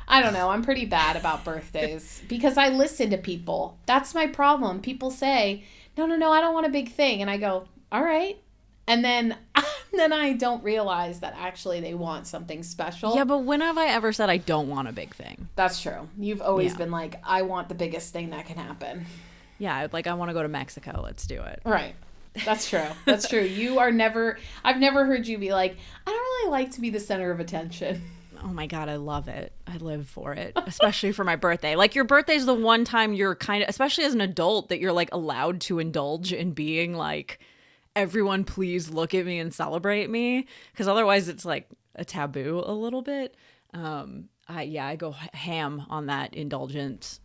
[0.06, 0.48] I don't know.
[0.48, 3.78] I'm pretty bad about birthdays because I listen to people.
[3.86, 4.80] That's my problem.
[4.80, 5.64] People say,
[5.98, 7.20] no, no, no, I don't want a big thing.
[7.20, 8.38] And I go, all right.
[8.86, 9.36] And then
[9.92, 13.14] then I don't realize that actually they want something special.
[13.16, 15.48] Yeah, but when have I ever said I don't want a big thing?
[15.56, 16.08] That's true.
[16.18, 16.78] You've always Yeah.
[16.78, 19.04] been like, I want the biggest thing that can happen.
[19.58, 21.02] Yeah, like I want to go to Mexico.
[21.04, 21.60] Let's do it.
[21.64, 21.94] Right.
[22.44, 22.86] That's true.
[23.04, 23.42] That's true.
[23.42, 26.90] You are never, I've never heard you be like, I don't really like to be
[26.90, 28.02] the center of attention.
[28.42, 29.52] Oh my god, I love it.
[29.66, 31.74] I live for it, especially for my birthday.
[31.74, 34.78] Like your birthday is the one time you're kind of, especially as an adult, that
[34.78, 37.40] you're like allowed to indulge in being like,
[37.96, 42.72] everyone, please look at me and celebrate me, because otherwise it's like a taboo a
[42.72, 43.34] little bit.
[43.74, 47.18] Um, I yeah, I go ham on that indulgence.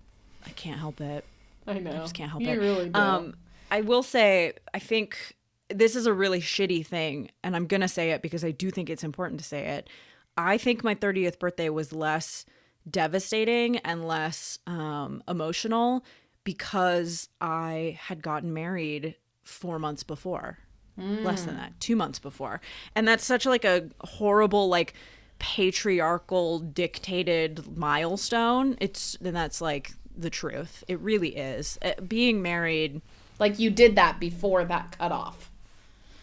[0.45, 1.23] I can't help it.
[1.67, 1.91] I know.
[1.91, 2.57] I just can't help you it.
[2.57, 2.99] really do.
[2.99, 3.35] Um,
[3.73, 5.35] I will say, I think
[5.67, 8.87] this is a really shitty thing, and I'm gonna say it because I do think
[8.87, 9.89] it's important to say it.
[10.37, 12.45] I think my 30th birthday was less
[12.87, 16.05] devastating and less um, emotional
[16.43, 20.59] because I had gotten married four months before,
[20.95, 22.61] less than that, two months before,
[22.93, 24.93] and that's such like a horrible like
[25.39, 28.77] patriarchal dictated milestone.
[28.79, 30.83] It's and that's like the truth.
[30.87, 31.79] It really is.
[31.81, 33.01] Uh, being married
[33.39, 35.51] like you did that before that cut off.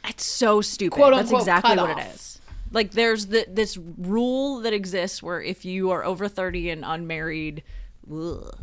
[0.08, 0.94] it's so stupid.
[0.96, 2.40] Quote, That's unquote, exactly what it is.
[2.72, 7.62] Like there's the, this rule that exists where if you are over 30 and unmarried,
[8.10, 8.56] ugh,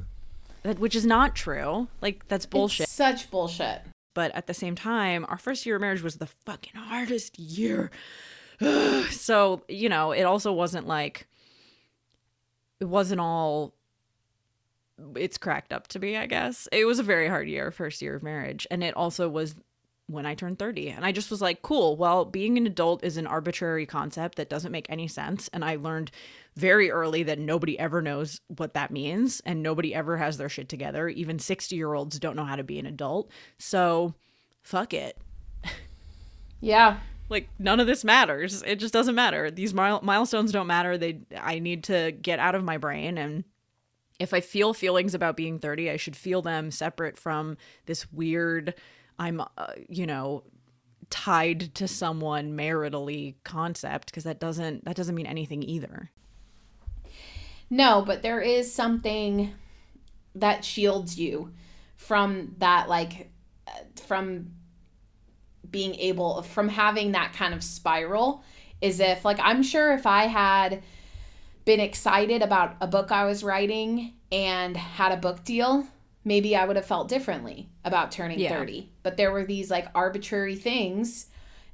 [0.64, 1.88] that which is not true.
[2.02, 2.86] Like that's bullshit.
[2.86, 3.82] It's such bullshit.
[4.14, 7.92] but at the same time, our first year of marriage was the fucking hardest year.
[9.12, 11.28] so, you know, it also wasn't like
[12.80, 13.74] it wasn't all
[15.16, 16.68] it's cracked up to be, I guess.
[16.72, 19.56] It was a very hard year, first year of marriage, and it also was
[20.10, 20.90] when I turned 30.
[20.90, 24.50] And I just was like, cool, well, being an adult is an arbitrary concept that
[24.50, 26.12] doesn't make any sense, and I learned
[26.56, 30.70] very early that nobody ever knows what that means and nobody ever has their shit
[30.70, 31.08] together.
[31.10, 33.30] Even 60-year-olds don't know how to be an adult.
[33.60, 34.16] So,
[34.64, 35.18] fuck it.
[36.60, 36.98] Yeah.
[37.30, 41.20] like none of this matters it just doesn't matter these mile- milestones don't matter they
[41.40, 43.44] i need to get out of my brain and
[44.20, 48.74] if i feel feelings about being 30 i should feel them separate from this weird
[49.20, 50.44] i'm uh, you know
[51.10, 56.12] tied to someone maritally concept because that doesn't that doesn't mean anything either
[57.70, 59.54] No, but there is something
[60.36, 61.54] that shields you
[61.96, 63.30] from that, like,
[63.68, 63.72] uh,
[64.06, 64.52] from
[65.70, 68.44] being able, from having that kind of spiral.
[68.80, 70.84] Is if, like, I'm sure if I had
[71.68, 75.86] been excited about a book I was writing and had a book deal,
[76.24, 78.58] maybe I would have felt differently about turning Yeah.
[78.58, 78.90] 30.
[79.04, 81.28] But there were these, like, arbitrary things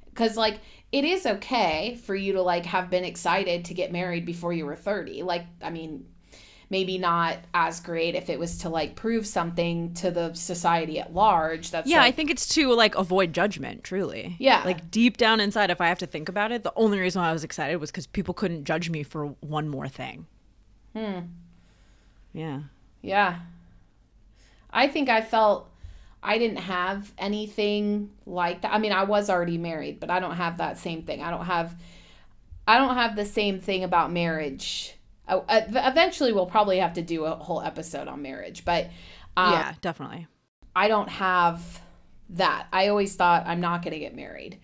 [0.06, 0.60] because like
[0.92, 4.64] it is okay for you to like have been excited to get married before you
[4.64, 6.06] were 30 like i mean
[6.70, 11.14] maybe not as great if it was to like prove something to the society at
[11.14, 14.36] large that's yeah i think it's to like avoid judgment truly.
[14.38, 14.62] Yeah.
[14.64, 17.28] like deep down inside if i have to think about it the only reason why
[17.28, 20.26] i was excited was because people couldn't judge me for one more thing.
[20.94, 21.20] Hmm,
[22.32, 22.60] yeah.
[23.02, 23.40] Yeah.
[24.70, 25.68] I think i felt
[26.22, 30.36] i didn't have anything like that i mean i was already married but i don't
[30.36, 31.22] have that same thing.
[31.22, 31.74] I don't have
[32.66, 34.94] i don't have the same thing about marriage
[35.26, 38.86] Uh, uh, eventually we'll probably have to do a whole episode on marriage but
[39.36, 40.26] um, yeah definitely
[40.76, 41.80] I don't have
[42.30, 42.66] that.
[42.72, 44.58] I always thought I'm not going to get married.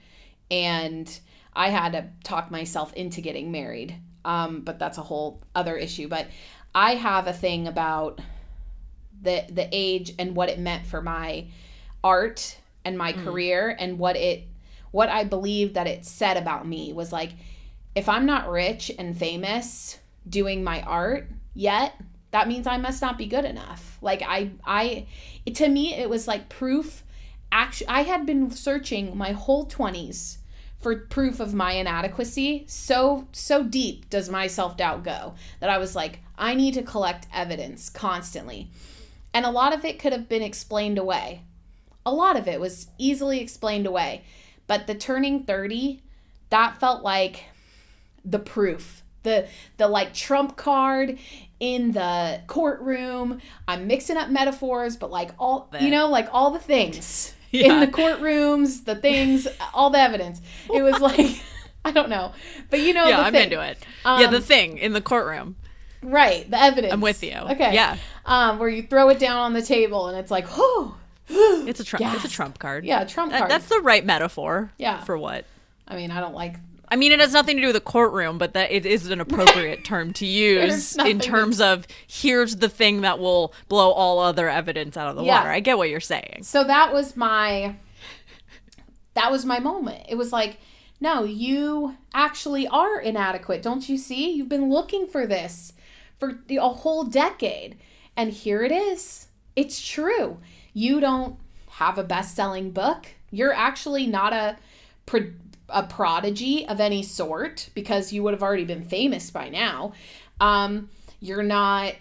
[0.50, 1.20] And
[1.54, 3.96] I had to talk myself into getting married.
[4.24, 6.08] Um, but that's a whole other issue.
[6.08, 6.26] But
[6.74, 8.20] I have a thing about
[9.22, 11.46] the the age and what it meant for my
[12.02, 14.44] art and my career and what it
[14.92, 17.32] what I believed that it said about me was like
[17.94, 19.98] if I'm not rich and famous
[20.30, 21.94] doing my art yet,
[22.30, 23.98] that means I must not be good enough.
[24.00, 25.06] Like I I
[25.44, 27.02] it, to me it was like proof
[27.52, 30.38] actually I had been searching my whole 20s
[30.78, 32.64] for proof of my inadequacy.
[32.66, 37.26] So so deep does my self-doubt go that I was like I need to collect
[37.34, 38.70] evidence constantly.
[39.34, 41.42] And a lot of it could have been explained away.
[42.06, 44.24] A lot of it was easily explained away.
[44.66, 46.00] But the turning 30,
[46.48, 47.44] that felt like
[48.24, 48.99] the proof.
[49.22, 49.46] The
[49.76, 51.18] the like trump card
[51.58, 53.40] in the courtroom.
[53.68, 57.34] I'm mixing up metaphors, but like all you know, like all the things.
[57.52, 60.40] In the courtrooms, the things, all the evidence.
[60.72, 61.42] It was like
[61.84, 62.32] I don't know.
[62.70, 63.44] But you know yeah i'm thing.
[63.50, 65.56] into it yeah the Um, thing in the courtroom
[66.00, 66.92] Right, the evidence.
[66.92, 67.74] i'm with you Okay.
[67.74, 70.96] yeah Um, where you throw it down on the table and it's like, oh,
[71.28, 73.50] it's a trump it's a trump card yeah, trump That- card.
[73.50, 75.02] that's the right metaphor Yeah.
[75.02, 75.44] for what
[75.88, 76.54] I mean, I don't like.
[76.90, 79.20] I mean, it has nothing to do with the courtroom, but that it is an
[79.20, 84.48] appropriate term to use in terms of here's the thing that will blow all other
[84.48, 85.38] evidence out of the Yeah.
[85.38, 85.50] water.
[85.50, 86.40] I get what you're saying.
[86.42, 87.76] So that was my.
[89.14, 90.04] That was my moment.
[90.08, 90.58] It was like
[91.00, 93.62] no, you actually are inadequate.
[93.62, 94.30] Don't you see?
[94.32, 95.72] You've been looking for this
[96.18, 97.78] for a whole decade.
[98.16, 99.28] And here it is.
[99.56, 100.38] It's true.
[100.74, 101.36] You don't
[101.70, 103.06] have a best selling book.
[103.30, 104.58] You're actually not a,
[105.72, 109.92] a prodigy of any sort because you would have already been famous by now.
[110.40, 110.90] Um,
[111.20, 111.94] you're not,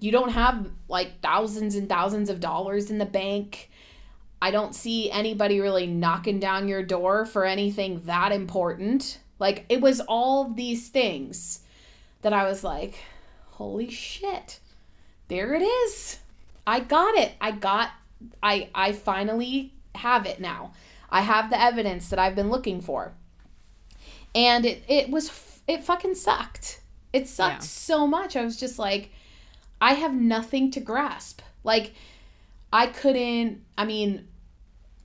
[0.00, 3.70] you don't have like thousands and thousands of dollars in the bank.
[4.40, 9.18] I don't see anybody really knocking down your door for anything that important.
[9.38, 11.60] Like, it was all these things
[12.22, 12.96] that I was like,
[13.50, 14.60] holy shit,
[15.28, 16.18] there it is.
[16.66, 17.32] I got it.
[17.40, 17.90] I got,
[18.42, 20.72] I, I finally have it now.
[21.14, 23.12] I have the evidence that I've been looking for.
[24.34, 26.80] And it, it was, it fucking sucked.
[27.12, 27.68] It sucked yeah.
[27.68, 28.34] so much.
[28.34, 29.12] I was just like,
[29.80, 31.40] I have nothing to grasp.
[31.62, 31.94] Like,
[32.72, 34.26] I couldn't, I mean,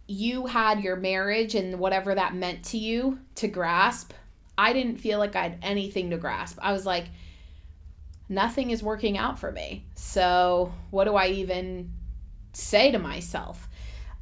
[0.07, 4.11] you had your marriage and whatever that meant to you to grasp.
[4.57, 6.57] I didn't feel like I had anything to grasp.
[6.59, 7.05] I was like,
[8.27, 9.85] nothing is working out for me.
[9.93, 11.91] So, what do I even
[12.53, 13.69] say to myself?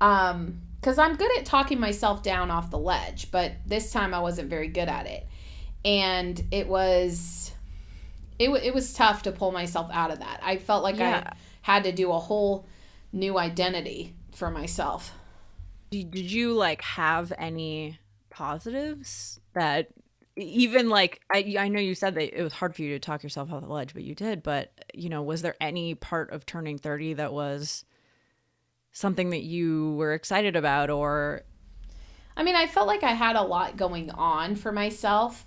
[0.02, 4.22] Um, because I'm good at talking myself down off the ledge, but this time I
[4.22, 5.28] wasn't very good at it.
[5.84, 7.52] And it was
[8.40, 10.40] it, it was tough to pull myself out of that.
[10.42, 11.24] I felt like yeah.
[11.26, 12.66] I had to do a whole
[13.12, 15.12] new identity for myself.
[15.92, 19.90] Did you like have any positives that
[20.38, 23.24] even like I I know you said that it was hard for you to talk
[23.24, 24.42] yourself off the ledge, but you did.
[24.42, 27.84] But you know, was there any part of turning thirty that was
[28.98, 31.44] something that you were excited about, or?
[32.36, 35.46] I mean, I felt like I had a lot going on for myself,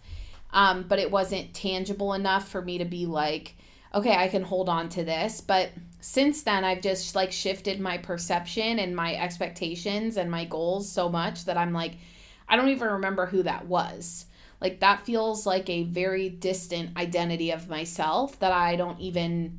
[0.53, 3.57] um, but it wasn't tangible enough for me to be like,
[3.92, 5.40] okay, I can hold on to this.
[5.40, 5.70] But
[6.01, 11.09] since then, I've just like shifted my perception and my expectations and my goals so
[11.09, 11.94] much that I'm like,
[12.48, 14.26] I don't even remember who that was.
[14.61, 19.59] Like, that feels like a very distant identity of myself that I don't even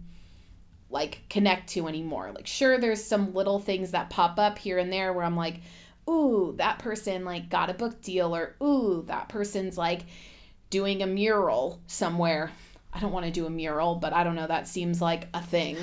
[0.92, 2.32] like connect to anymore.
[2.34, 5.62] Like, sure, there's some little things that pop up here and there where I'm like,
[6.10, 10.02] ooh, that person like got a book deal, or ooh, that person's like
[10.70, 12.52] doing a mural somewhere.
[12.94, 15.42] I don't want to do a mural, but I don't know, that seems like a
[15.42, 15.78] thing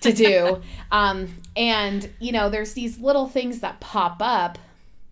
[0.00, 0.62] to do.
[0.90, 4.58] um, and, you know, there's these little things that pop up,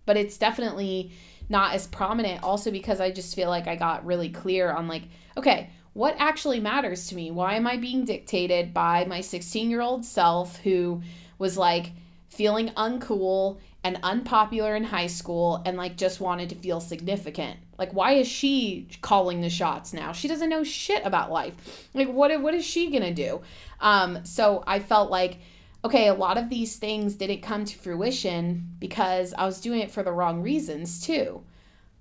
[0.05, 1.11] but it's definitely
[1.49, 5.03] not as prominent also because I just feel like I got really clear on like,
[5.37, 7.31] okay, what actually matters to me?
[7.31, 11.01] Why am I being dictated by my 16 year old self who
[11.37, 11.91] was like
[12.29, 17.57] feeling uncool and unpopular in high school and like just wanted to feel significant?
[17.77, 20.13] Like, why is she calling the shots now?
[20.13, 21.87] She doesn't know shit about life.
[21.93, 23.41] Like, what, what is she gonna do?
[23.79, 25.39] Um, so I felt like,
[25.85, 29.91] okay, a lot of these things didn't come to fruition because I was doing it
[29.91, 31.43] for the wrong reasons too.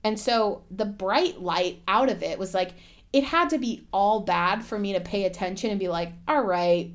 [0.05, 2.73] And so the bright light out of it was like,
[3.13, 6.43] it had to be all bad for me to pay attention and be like, all
[6.43, 6.93] right,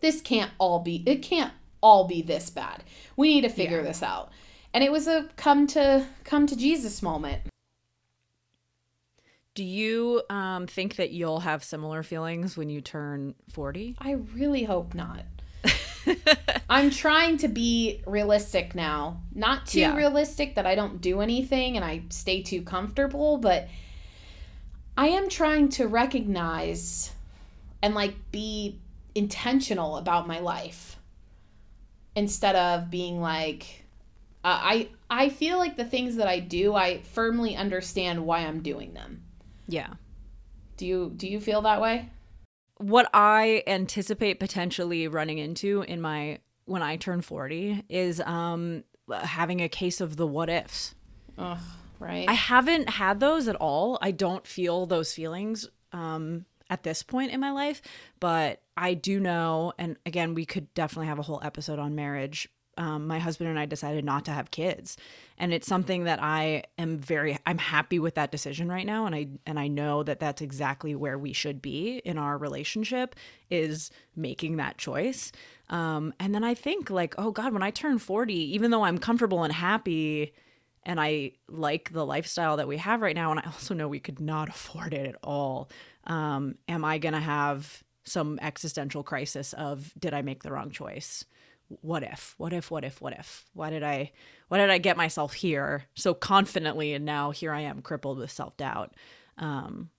[0.00, 2.84] this can't all be, it can't all be this bad.
[3.16, 3.84] We need to figure yeah.
[3.84, 4.30] this out.
[4.72, 7.42] And it was a come to come to Jesus moment.
[9.54, 13.96] Do you um, think that you'll have similar feelings when you turn 40?
[13.98, 15.24] I really hope not.
[16.68, 19.22] I'm trying to be realistic now.
[19.34, 19.96] Not too yeah.
[19.96, 23.68] realistic that I don't do anything and I stay too comfortable, but
[24.96, 27.12] I am trying to recognize
[27.82, 28.78] and like be
[29.14, 30.96] intentional about my life
[32.14, 33.84] instead of being like
[34.44, 38.60] uh, I I feel like the things that I do I firmly understand why I'm
[38.60, 39.22] doing them.
[39.68, 39.94] Yeah.
[40.76, 42.10] Do you do you feel that way?
[42.78, 49.60] What I anticipate potentially running into in my when I turn 40 is um having
[49.60, 50.94] a case of the what ifs.
[51.38, 51.58] Ugh,
[51.98, 52.28] right.
[52.28, 53.98] I haven't had those at all.
[54.00, 57.80] I don't feel those feelings um at this point in my life,
[58.18, 62.48] but I do know and again we could definitely have a whole episode on marriage
[62.78, 64.96] um, my husband and I decided not to have kids,
[65.38, 69.14] and it's something that I am very I'm happy with that decision right now, and
[69.14, 73.16] I and I know that that's exactly where we should be in our relationship
[73.50, 75.32] is making that choice.
[75.70, 78.98] Um, and then I think like, oh God, when I turn forty, even though I'm
[78.98, 80.34] comfortable and happy,
[80.86, 84.00] and I like the lifestyle that we have right now, and I also know we
[84.00, 85.68] could not afford it at all.
[86.04, 91.26] Um, am I gonna have some existential crisis of did I make the wrong choice?
[91.68, 94.10] what if what if what if what if why did i
[94.48, 98.30] why did i get myself here so confidently and now here i am crippled with
[98.30, 98.94] self-doubt
[99.38, 99.90] um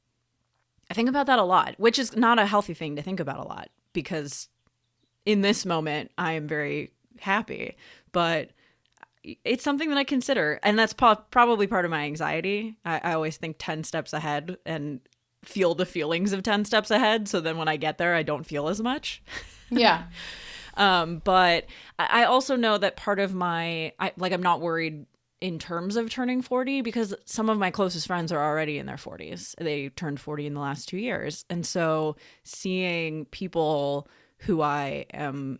[0.89, 3.39] i think about that a lot which is not a healthy thing to think about
[3.39, 4.47] a lot because
[5.25, 7.75] in this moment i am very happy
[8.11, 8.51] but
[9.43, 12.77] it's something that I consider, and that's po- probably part of my anxiety.
[12.85, 14.99] I, I always think ten steps ahead and
[15.43, 17.27] feel the feelings of ten steps ahead.
[17.27, 19.21] So then when I get there, I don't feel as much.
[19.69, 20.03] Yeah.
[20.75, 21.65] um, but
[21.99, 25.05] I, I also know that part of my I, like I'm not worried
[25.41, 28.95] in terms of turning 40 because some of my closest friends are already in their
[28.95, 29.55] 40s.
[29.59, 31.43] They turned 40 in the last 2 years.
[31.49, 34.07] And so seeing people
[34.39, 35.59] who I am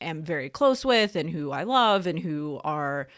[0.00, 3.08] am very close with and who I love and who are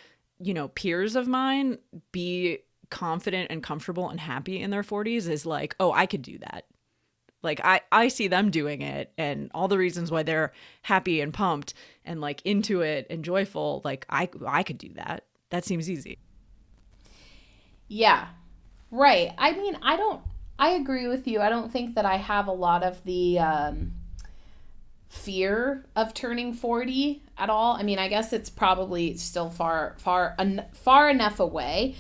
[0.41, 1.79] you know peers of mine
[2.13, 2.59] be
[2.91, 6.65] confident and comfortable and happy in their 40s is like, "Oh, I could do that."
[7.43, 10.53] Like I I see them doing it and all the reasons why they're
[10.83, 11.75] happy and pumped
[12.05, 16.19] and like into it and joyful, like I I could do that that seems easy.
[17.89, 18.29] Yeah.
[18.91, 19.33] Right.
[19.39, 20.23] I mean, I don't
[20.59, 21.41] I agree with you.
[21.41, 23.93] I don't think that I have a lot of the um
[25.09, 27.75] fear of turning 40 at all.
[27.75, 31.97] I mean, I guess it's probably still far far en- far enough away.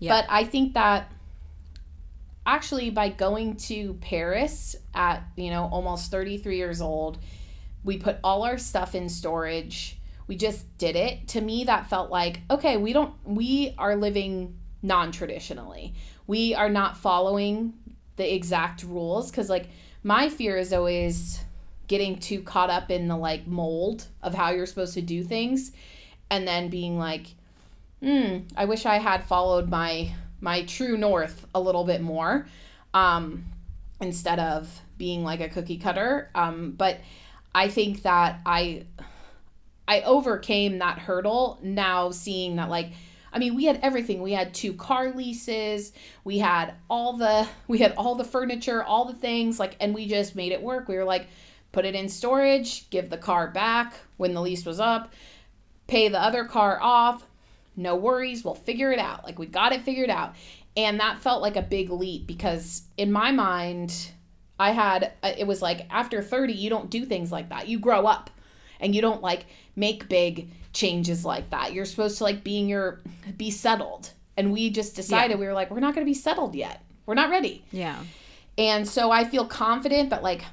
[0.00, 0.20] Yeah.
[0.20, 1.12] But I think that
[2.46, 7.18] actually by going to Paris at, you know, almost 33 years old,
[7.84, 9.98] we put all our stuff in storage
[10.28, 14.56] we just did it to me that felt like okay we don't we are living
[14.82, 15.94] non-traditionally
[16.28, 17.72] we are not following
[18.16, 19.68] the exact rules because like
[20.04, 21.40] my fear is always
[21.88, 25.72] getting too caught up in the like mold of how you're supposed to do things
[26.30, 27.26] and then being like
[28.02, 32.46] hmm i wish i had followed my my true north a little bit more
[32.94, 33.44] um
[34.00, 37.00] instead of being like a cookie cutter um but
[37.54, 38.84] i think that i
[39.88, 42.92] I overcame that hurdle now seeing that like
[43.30, 44.22] I mean, we had everything.
[44.22, 45.92] We had two car leases.
[46.24, 50.06] We had all the we had all the furniture, all the things like and we
[50.06, 50.88] just made it work.
[50.88, 51.26] We were like
[51.72, 55.12] put it in storage, give the car back when the lease was up,
[55.86, 57.24] pay the other car off.
[57.76, 59.24] No worries, we'll figure it out.
[59.24, 60.34] Like we got it figured out.
[60.76, 64.10] And that felt like a big leap because in my mind
[64.60, 67.68] I had uh, it was like after 30 you don't do things like that.
[67.68, 68.30] You grow up
[68.80, 69.46] and you don't like
[69.76, 71.72] make big changes like that.
[71.72, 73.00] You're supposed to like being your
[73.36, 74.10] be settled.
[74.36, 75.40] And we just decided yeah.
[75.40, 76.84] we were like we're not going to be settled yet.
[77.06, 77.64] We're not ready.
[77.70, 78.02] Yeah.
[78.56, 80.44] And so I feel confident that like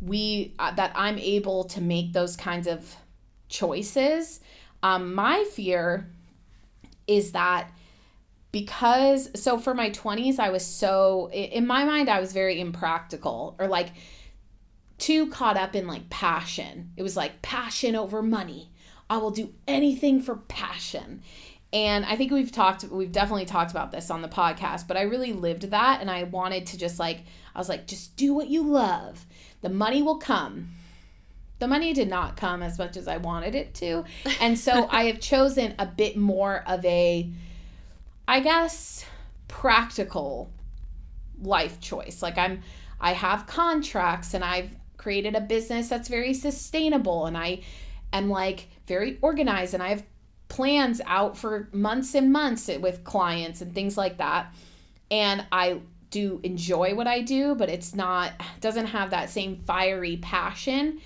[0.00, 2.96] we uh, that I'm able to make those kinds of
[3.48, 4.40] choices.
[4.82, 6.10] Um my fear
[7.06, 7.70] is that
[8.52, 13.56] because so for my 20s I was so in my mind I was very impractical
[13.58, 13.90] or like
[14.98, 16.92] too caught up in like passion.
[16.96, 18.70] It was like passion over money.
[19.08, 21.22] I will do anything for passion.
[21.72, 25.02] And I think we've talked, we've definitely talked about this on the podcast, but I
[25.02, 26.00] really lived that.
[26.00, 27.24] And I wanted to just like,
[27.54, 29.26] I was like, just do what you love.
[29.66, 30.68] The money will come.
[31.58, 34.04] The money did not come as much as I wanted it to.
[34.40, 37.28] And so I have chosen a bit more of a,
[38.28, 39.04] I guess,
[39.48, 40.52] practical
[41.42, 42.22] life choice.
[42.22, 42.62] Like I'm,
[43.00, 47.62] I have contracts and I've created a business that's very sustainable and I
[48.12, 50.04] am like very organized and I have
[50.46, 54.54] plans out for months and months with clients and things like that.
[55.10, 55.80] And I
[56.10, 61.00] do enjoy what I do, but it's not doesn't have that same fiery passion.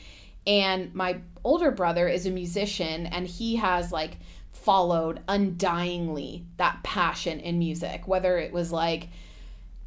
[0.46, 4.18] And my older brother is a musician and he has like
[4.52, 9.08] followed undyingly that passion in music, whether it was like,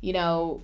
[0.01, 0.63] you know,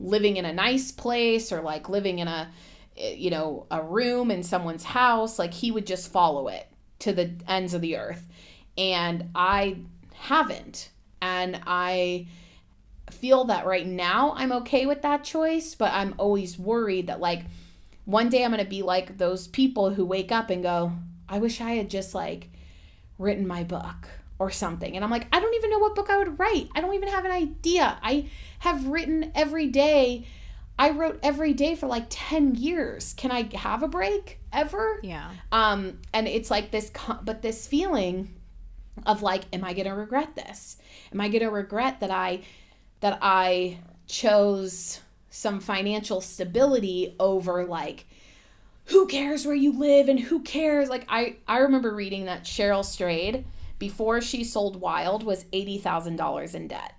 [0.00, 2.50] living in a nice place or like living in a
[2.96, 6.66] you know a room in someone's house like he would just follow it
[6.98, 8.26] to the ends of the earth
[8.76, 9.76] and i
[10.14, 10.90] haven't
[11.20, 12.26] and i
[13.10, 17.44] feel that right now i'm okay with that choice but i'm always worried that like
[18.04, 20.92] one day i'm going to be like those people who wake up and go
[21.28, 22.50] i wish i had just like
[23.18, 24.94] written my book or something.
[24.94, 26.68] And I'm like, I don't even know what book I would write.
[26.74, 27.98] I don't even have an idea.
[28.02, 28.28] I
[28.60, 30.26] have written every day.
[30.78, 33.14] I wrote every day for like 10 years.
[33.14, 35.00] Can I have a break ever?
[35.02, 35.30] Yeah.
[35.50, 36.90] Um and it's like this
[37.22, 38.34] but this feeling
[39.04, 40.76] of like am I going to regret this?
[41.12, 42.42] Am I going to regret that I
[43.00, 48.06] that I chose some financial stability over like
[48.86, 52.84] who cares where you live and who cares like I I remember reading that Cheryl
[52.84, 53.44] Strayed
[53.78, 56.94] before she sold Wild was $80,000 in debt.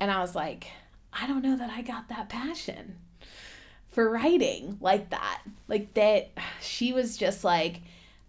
[0.00, 0.66] And I was like,
[1.12, 2.96] I don't know that I got that passion
[3.90, 5.42] for writing like that.
[5.68, 6.30] Like that
[6.60, 7.82] she was just like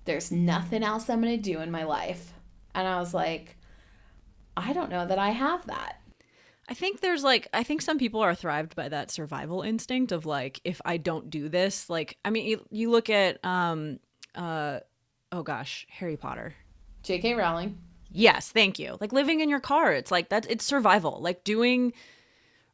[0.05, 2.33] there's nothing else I'm going to do in my life.
[2.75, 3.55] And I was like
[4.57, 6.00] I don't know that I have that.
[6.69, 10.25] I think there's like I think some people are thrived by that survival instinct of
[10.25, 13.99] like if I don't do this, like I mean you, you look at um
[14.35, 14.79] uh
[15.31, 16.55] oh gosh, Harry Potter
[17.03, 17.33] J.K.
[17.33, 17.77] Rowling.
[18.11, 18.97] Yes, thank you.
[18.99, 20.45] Like living in your car, it's like that.
[20.49, 21.19] It's survival.
[21.21, 21.93] Like doing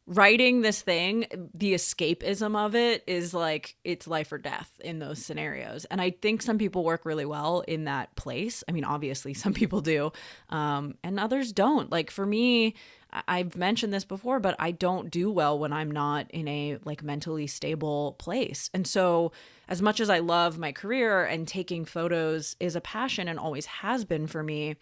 [0.06, 5.24] writing this thing, the escapism of it is like it's life or death in those
[5.24, 5.84] scenarios.
[5.86, 8.64] And I think some people work really well in that place.
[8.68, 10.12] I mean, obviously, some people do,
[10.48, 11.90] um, and others don't.
[11.90, 12.74] Like for me,
[13.10, 17.02] I've mentioned this before, but I don't do well when I'm not in a like
[17.02, 18.68] mentally stable place.
[18.74, 19.32] And so,
[19.66, 23.66] as much as I love my career and taking photos is a passion and always
[23.66, 24.76] has been for me,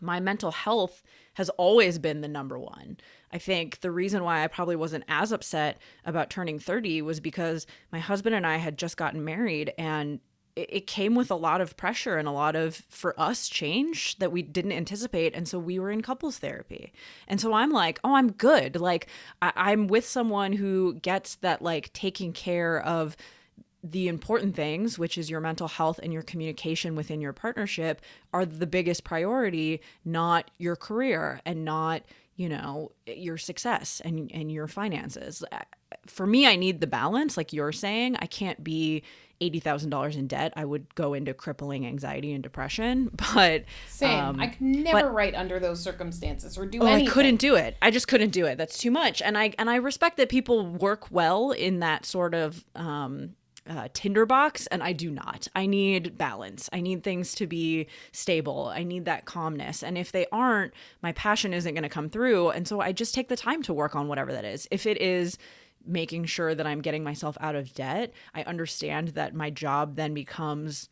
[0.00, 1.02] my mental health
[1.34, 2.96] has always been the number one.
[3.30, 7.66] I think the reason why I probably wasn't as upset about turning 30 was because
[7.92, 10.20] my husband and I had just gotten married and
[10.54, 14.32] it, came with a lot of pressure and a lot of for us change that
[14.32, 16.92] we didn't anticipate and so we were in couples therapy
[17.26, 19.06] and so i'm like oh i'm good like
[19.40, 23.16] I, am with someone who gets that like taking care of
[23.84, 28.00] the important things, which is your mental health and your communication within your partnership,
[28.32, 32.02] are the biggest priority, not your career and not,
[32.36, 35.42] you know, your success and, and your finances.
[36.06, 38.16] For me, I need the balance, like you're saying.
[38.20, 39.02] I can't be
[39.42, 40.52] $80,000 in debt.
[40.56, 43.10] I would go into crippling anxiety and depression.
[43.34, 44.20] But same.
[44.20, 47.08] Um, I could never but, write under those circumstances or do oh, anything.
[47.08, 47.76] I couldn't do it.
[47.80, 48.58] I just couldn't do it.
[48.58, 49.22] That's too much.
[49.22, 53.34] And I and I respect that people work well in that sort of um,
[53.68, 55.46] uh, tinderbox and I do not.
[55.54, 56.68] I need balance.
[56.72, 58.66] I need things to be stable.
[58.74, 59.82] I need that calmness.
[59.82, 60.72] And if they aren't,
[61.02, 62.50] my passion isn't going to come through.
[62.50, 64.66] And so I just take the time to work on whatever that is.
[64.70, 65.38] If it is
[65.86, 70.14] making sure that I'm getting myself out of debt, I understand that my job then
[70.14, 70.88] becomes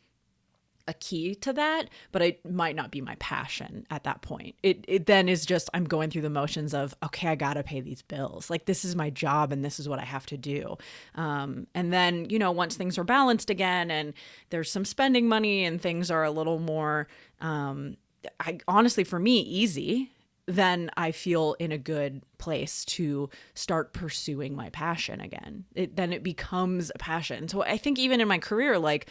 [0.90, 4.56] a key to that, but it might not be my passion at that point.
[4.62, 7.80] It it then is just I'm going through the motions of okay, I gotta pay
[7.80, 8.50] these bills.
[8.50, 10.76] Like this is my job and this is what I have to do.
[11.14, 14.12] Um, and then you know once things are balanced again and
[14.50, 17.06] there's some spending money and things are a little more,
[17.40, 17.96] um,
[18.40, 20.10] I honestly for me easy.
[20.50, 25.64] Then I feel in a good place to start pursuing my passion again.
[25.74, 27.46] It then it becomes a passion.
[27.48, 29.08] So I think even in my career, like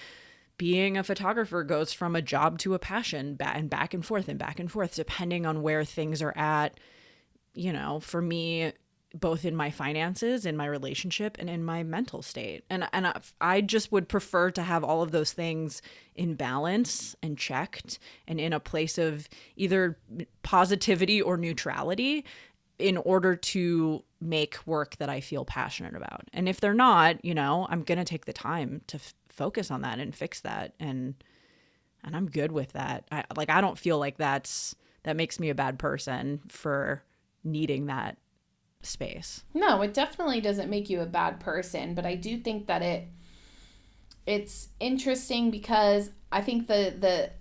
[0.57, 4.37] being a photographer goes from a job to a passion and back and forth and
[4.37, 6.77] back and forth depending on where things are at
[7.53, 8.73] you know for me
[9.15, 13.19] both in my finances in my relationship and in my mental state and and I,
[13.41, 15.81] I just would prefer to have all of those things
[16.15, 17.97] in balance and checked
[18.27, 19.97] and in a place of either
[20.43, 22.23] positivity or neutrality
[22.79, 26.29] in order to make work that I feel passionate about.
[26.33, 29.81] And if they're not, you know, I'm to take the time to f- focus on
[29.81, 31.15] that and fix that and
[32.01, 33.05] and I'm good with that.
[33.11, 37.03] I like I don't feel like that's that makes me a bad person for
[37.43, 38.17] needing that
[38.81, 39.43] space.
[39.53, 43.07] No, it definitely doesn't make you a bad person, but I do think that it
[44.25, 47.31] it's interesting because I think the the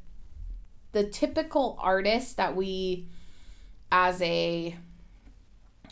[0.93, 3.07] the typical artist that we
[3.93, 4.75] as a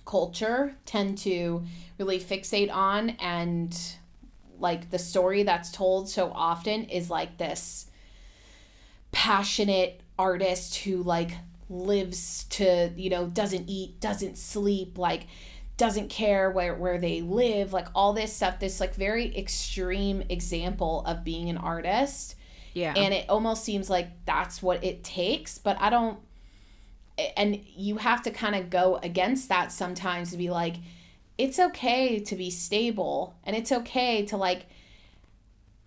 [0.05, 1.65] culture tend to
[1.99, 3.77] really fixate on and
[4.59, 7.91] like the story that's told so often is like this
[9.13, 11.33] passionate artist who like
[11.69, 15.27] lives to you know doesn't eat doesn't sleep like
[15.77, 21.03] doesn't care where where they live like all this stuff this like very extreme example
[21.07, 22.35] of being an artist.
[22.73, 22.93] Yeah.
[22.95, 26.19] And it almost seems like that's what it takes but i don't
[27.37, 30.77] and you have to kind of go against that sometimes to be like
[31.39, 34.67] it's okay to be stable and it's okay to like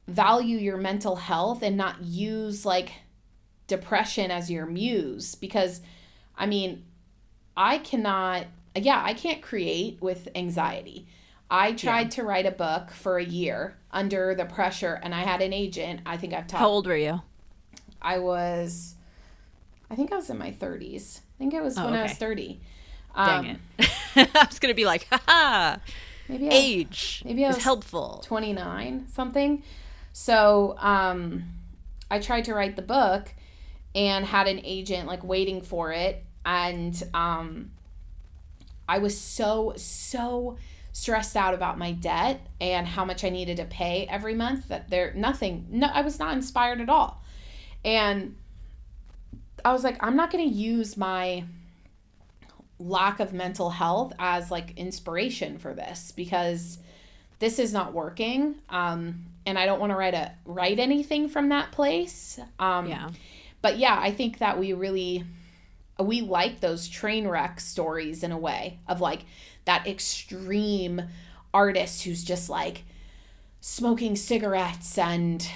[0.08, 2.92] value your mental health and not use like
[3.70, 5.80] depression as your muse because
[6.38, 6.84] I mean,
[7.56, 11.08] I cannot yeah, I can't create with anxiety.
[11.50, 12.10] I tried yeah.
[12.10, 16.02] to write a book for a year under the pressure and I had an agent.
[16.06, 17.22] I think I've talked How old were you?
[18.02, 18.96] I was
[19.90, 21.20] I think I was in my 30s.
[21.20, 22.02] I think it was oh, when okay.
[22.02, 22.60] I was 30.
[23.16, 23.90] Dang um, it.
[24.36, 25.80] I was going to be like, ha
[26.28, 28.22] Maybe age maybe I was helpful.
[28.26, 29.64] 29 something.
[30.12, 31.44] So, um
[32.12, 33.34] I tried to write the book
[33.96, 36.24] and had an agent like waiting for it.
[36.46, 37.72] And um
[38.88, 40.58] I was so so
[40.92, 44.90] stressed out about my debt and how much I needed to pay every month that
[44.90, 47.24] there nothing no I was not inspired at all.
[47.86, 48.36] And
[49.64, 51.44] I was like I'm not going to use my
[52.80, 56.80] lack of mental health as like inspiration for this because
[57.40, 58.56] this is not working.
[58.70, 62.40] Um and i don't want to write a write anything from that place.
[62.60, 63.10] Um yeah
[63.62, 65.24] but yeah i think that we really
[66.00, 69.26] we like those train wreck stories in a way of like
[69.66, 71.02] that extreme
[71.54, 72.84] artist who's just like
[73.62, 75.50] smoking cigarettes and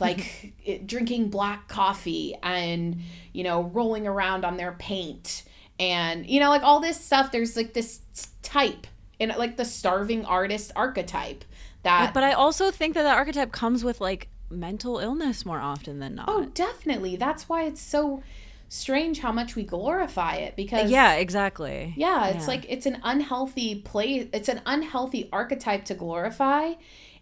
[0.00, 3.00] like it, drinking black coffee and
[3.32, 5.44] you know rolling around on their paint
[5.78, 7.30] and you know like all this stuff.
[7.30, 8.00] There's like this
[8.42, 8.86] type
[9.20, 11.44] and like the starving artist archetype
[11.82, 15.98] that but i also think that that archetype comes with like mental illness more often
[15.98, 16.26] than not.
[16.28, 17.16] Oh definitely.
[17.16, 18.22] That's why it's so
[18.68, 21.94] strange how much we glorify it because yeah exactly.
[21.96, 22.54] Yeah it's yeah.
[22.54, 26.74] like it's an unhealthy place it's an unhealthy archetype to glorify.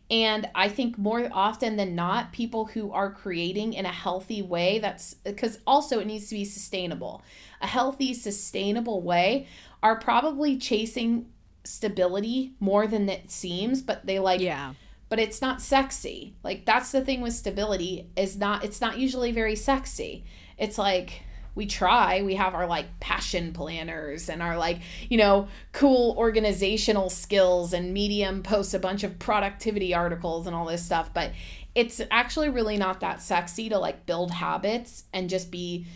[0.08, 4.78] And i think more often than not people who are creating in a healthy way
[4.78, 7.22] that's because also it needs to be sustainable.
[7.60, 9.46] A healthy sustainable way
[9.82, 11.26] are probably chasing
[11.64, 14.74] stability more than it seems but they like yeah
[15.08, 16.34] but it's not sexy.
[16.42, 20.24] Like that's the thing with stability is not it's not usually very sexy.
[20.58, 21.22] It's like
[21.54, 27.08] we try we have our like passion planners and our like you know cool organizational
[27.08, 31.32] skills and medium posts a bunch of productivity articles and all this stuff but
[31.74, 35.86] it's actually really not that sexy to like build habits and just be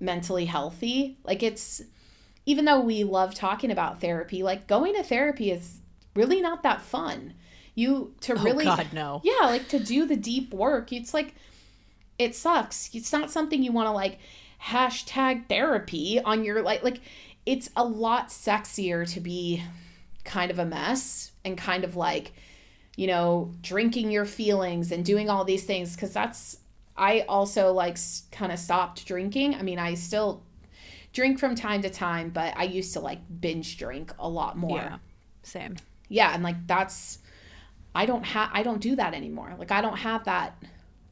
[0.00, 1.16] mentally healthy.
[1.24, 1.80] Like it's
[2.44, 5.78] even though we love talking about therapy like going to therapy is
[6.16, 7.34] really not that fun
[7.74, 9.20] you to oh, really God, no.
[9.24, 11.34] yeah like to do the deep work it's like
[12.22, 12.90] it sucks.
[12.94, 14.18] It's not something you want to like
[14.62, 17.00] hashtag therapy on your like like
[17.44, 19.62] it's a lot sexier to be
[20.24, 22.32] kind of a mess and kind of like
[22.96, 26.58] you know drinking your feelings and doing all these things because that's
[26.96, 27.98] i also like
[28.30, 29.54] kind of stopped drinking.
[29.56, 30.42] I mean i still
[31.12, 34.78] drink from time to time but i used to like binge drink a lot more.
[34.78, 34.98] Yeah
[35.42, 35.74] same.
[36.08, 37.18] Yeah and like that's
[37.94, 40.62] i don't have i don't do that anymore like i don't have that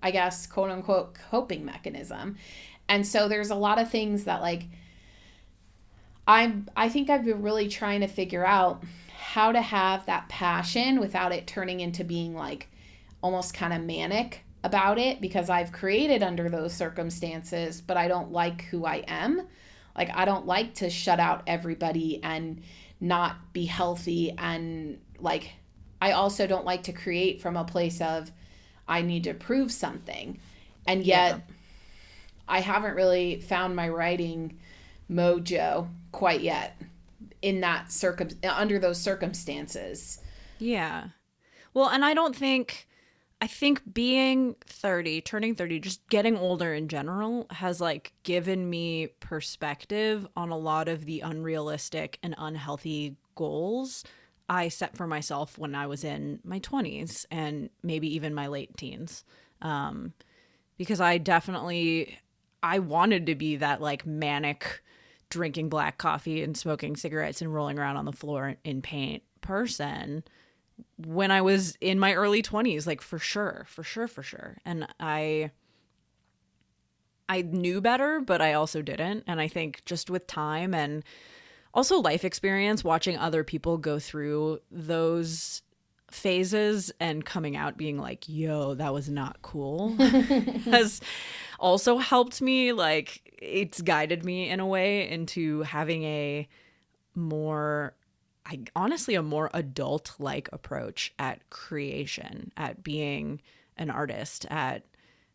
[0.02, 2.36] i guess quote unquote coping mechanism
[2.88, 4.64] and so there's a lot of things that like
[6.26, 8.84] I'm I think I've been really trying to figure out
[9.18, 12.68] how to have that passion without it turning into being like
[13.22, 18.30] almost kind of manic about it because I've created under those circumstances, but I don't
[18.30, 19.46] like who I am.
[19.96, 22.62] Like I don't like to shut out everybody and
[23.00, 25.50] not be healthy and like
[26.00, 28.30] I also don't like to create from a place of
[28.88, 30.40] I need to prove something.
[30.86, 31.54] And yet yeah.
[32.48, 34.58] I haven't really found my writing
[35.10, 36.80] mojo quite yet
[37.42, 40.20] in that circum under those circumstances.
[40.58, 41.08] Yeah.
[41.72, 42.88] Well, and I don't think
[43.42, 49.08] I think being 30, turning 30, just getting older in general has like given me
[49.20, 54.04] perspective on a lot of the unrealistic and unhealthy goals
[54.50, 58.76] I set for myself when I was in my 20s and maybe even my late
[58.76, 59.24] teens.
[59.62, 60.12] Um,
[60.76, 62.18] because I definitely
[62.62, 64.82] I wanted to be that like manic
[65.28, 70.24] drinking black coffee and smoking cigarettes and rolling around on the floor in paint person
[70.96, 74.88] when I was in my early 20s like for sure for sure for sure and
[74.98, 75.52] I
[77.28, 81.04] I knew better but I also didn't and I think just with time and
[81.74, 85.62] also life experience watching other people go through those
[86.10, 89.94] phases and coming out being like yo that was not cool
[90.64, 91.00] has
[91.60, 96.48] also helped me like it's guided me in a way into having a
[97.14, 97.94] more
[98.50, 103.40] I honestly a more adult like approach at creation, at being
[103.76, 104.84] an artist, at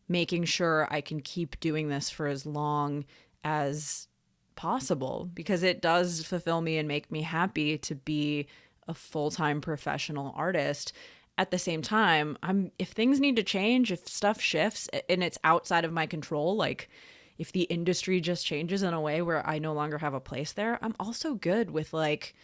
[0.08, 3.06] making sure I can keep doing this for as long
[3.42, 4.08] as
[4.56, 8.46] possible because it does fulfill me and make me happy to be
[8.88, 10.92] a full-time professional artist.
[11.38, 15.38] At the same time, I'm if things need to change, if stuff shifts and it's
[15.44, 16.88] outside of my control, like
[17.38, 20.52] if the industry just changes in a way where I no longer have a place
[20.52, 22.34] there, I'm also good with like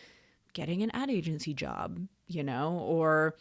[0.52, 3.36] getting an ad agency job, you know, or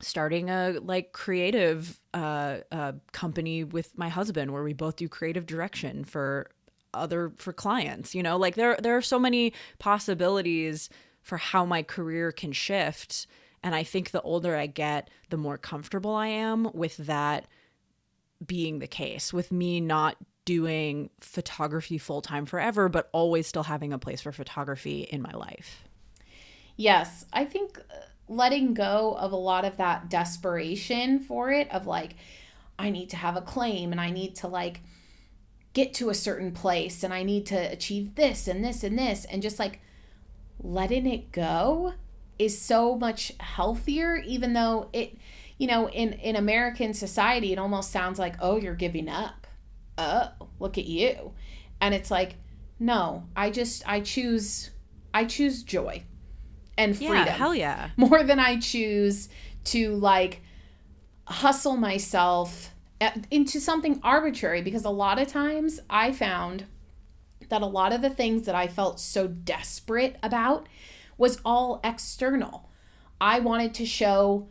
[0.00, 5.46] starting a like creative uh, uh, company with my husband where we both do creative
[5.46, 6.50] direction for
[6.96, 10.88] other for clients, you know, like there there are so many possibilities
[11.22, 13.26] for how my career can shift.
[13.62, 17.46] And I think the older I get, the more comfortable I am with that
[18.44, 23.92] being the case, with me not doing photography full time forever, but always still having
[23.92, 25.84] a place for photography in my life.
[26.76, 27.94] Yes, I think uh,
[28.28, 32.14] letting go of a lot of that desperation for it, of like,
[32.78, 34.80] I need to have a claim and I need to like
[35.76, 39.26] get to a certain place and I need to achieve this and this and this,
[39.26, 39.80] and just like
[40.58, 41.92] letting it go
[42.38, 45.18] is so much healthier even though it
[45.58, 49.46] you know in in american society it almost sounds like oh you're giving up.
[49.98, 51.32] Oh look at you.
[51.80, 52.36] And it's like
[52.78, 54.70] no i just i choose
[55.12, 56.02] i choose joy
[56.78, 57.90] and freedom yeah, hell yeah.
[57.96, 59.28] more than i choose
[59.64, 60.40] to like
[61.26, 62.70] hustle myself
[63.00, 66.64] Uh, into something arbitrary because a lot of times I found
[67.48, 70.66] that a lot of the things that I felt so desperate about
[71.18, 72.70] was all external.
[73.20, 74.48] I wanted to show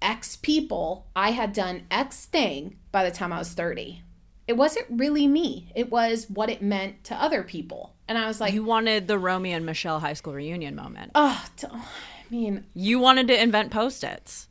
[0.00, 4.02] X people I had done X thing by the time I was 30.
[4.48, 7.94] It wasn't really me, it was what it meant to other people.
[8.08, 11.12] And I was like, You wanted the Romy and Michele high school reunion moment.
[11.14, 11.84] Oh, I
[12.30, 14.48] mean, you wanted to invent post its.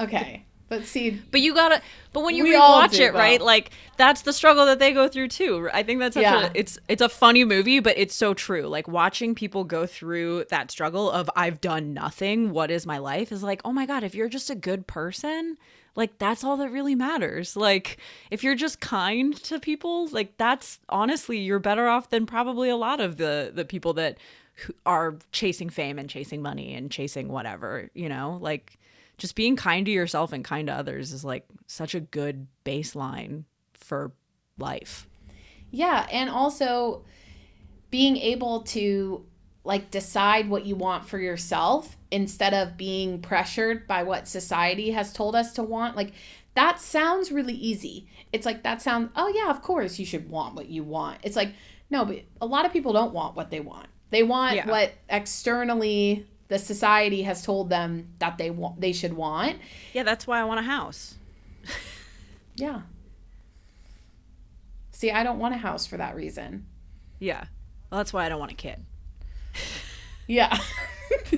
[0.00, 0.45] okay.
[0.68, 1.80] But see, but you gotta.
[2.12, 3.40] But when you rewatch it, right?
[3.40, 5.68] Like that's the struggle that they go through too.
[5.72, 6.46] I think that's yeah.
[6.46, 6.50] a.
[6.54, 8.66] It's it's a funny movie, but it's so true.
[8.66, 12.50] Like watching people go through that struggle of I've done nothing.
[12.50, 13.30] What is my life?
[13.30, 15.56] Is like, oh my god, if you're just a good person,
[15.94, 17.56] like that's all that really matters.
[17.56, 17.98] Like
[18.32, 22.76] if you're just kind to people, like that's honestly you're better off than probably a
[22.76, 24.18] lot of the the people that
[24.84, 27.88] are chasing fame and chasing money and chasing whatever.
[27.94, 28.78] You know, like
[29.18, 33.44] just being kind to yourself and kind to others is like such a good baseline
[33.74, 34.12] for
[34.58, 35.08] life.
[35.70, 37.04] Yeah, and also
[37.90, 39.24] being able to
[39.64, 45.12] like decide what you want for yourself instead of being pressured by what society has
[45.12, 45.96] told us to want.
[45.96, 46.12] Like
[46.54, 48.06] that sounds really easy.
[48.32, 51.18] It's like that sounds oh yeah, of course you should want what you want.
[51.22, 51.52] It's like
[51.90, 53.88] no, but a lot of people don't want what they want.
[54.10, 54.68] They want yeah.
[54.68, 59.58] what externally the society has told them that they want they should want.
[59.92, 61.16] Yeah, that's why I want a house.
[62.56, 62.82] yeah.
[64.92, 66.66] See, I don't want a house for that reason.
[67.18, 67.44] Yeah.
[67.90, 68.84] Well, that's why I don't want a kid.
[70.26, 70.56] yeah.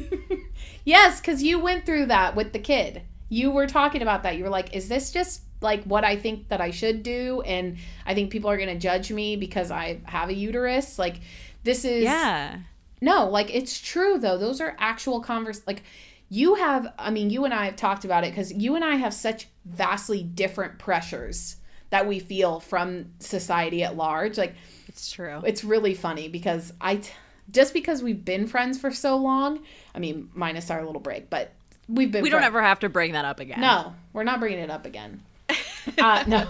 [0.84, 3.02] yes, cuz you went through that with the kid.
[3.30, 4.36] You were talking about that.
[4.36, 7.78] You were like, "Is this just like what I think that I should do and
[8.06, 11.20] I think people are going to judge me because I have a uterus?" Like
[11.64, 12.58] this is Yeah
[13.00, 14.38] no, like it's true though.
[14.38, 15.82] Those are actual convers like
[16.28, 18.96] you have I mean you and I have talked about it cuz you and I
[18.96, 21.56] have such vastly different pressures
[21.90, 24.36] that we feel from society at large.
[24.36, 24.54] Like
[24.88, 25.42] it's true.
[25.46, 27.12] It's really funny because I t-
[27.50, 29.60] just because we've been friends for so long,
[29.94, 31.52] I mean minus our little break, but
[31.88, 33.60] we've been We don't ever have to bring that up again.
[33.60, 35.22] No, we're not bringing it up again.
[35.98, 36.48] uh, no.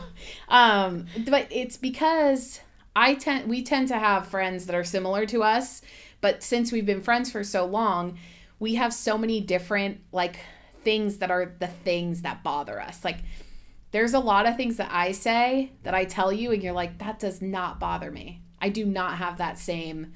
[0.49, 2.61] Um but it's because
[2.97, 5.83] I tend we tend to have friends that are similar to us
[6.21, 8.19] but since we've been friends for so long,
[8.59, 10.39] we have so many different like
[10.83, 13.05] things that are the things that bother us.
[13.05, 13.19] Like
[13.91, 16.99] there's a lot of things that I say that I tell you and you're like
[16.99, 18.43] that does not bother me.
[18.61, 20.13] I do not have that same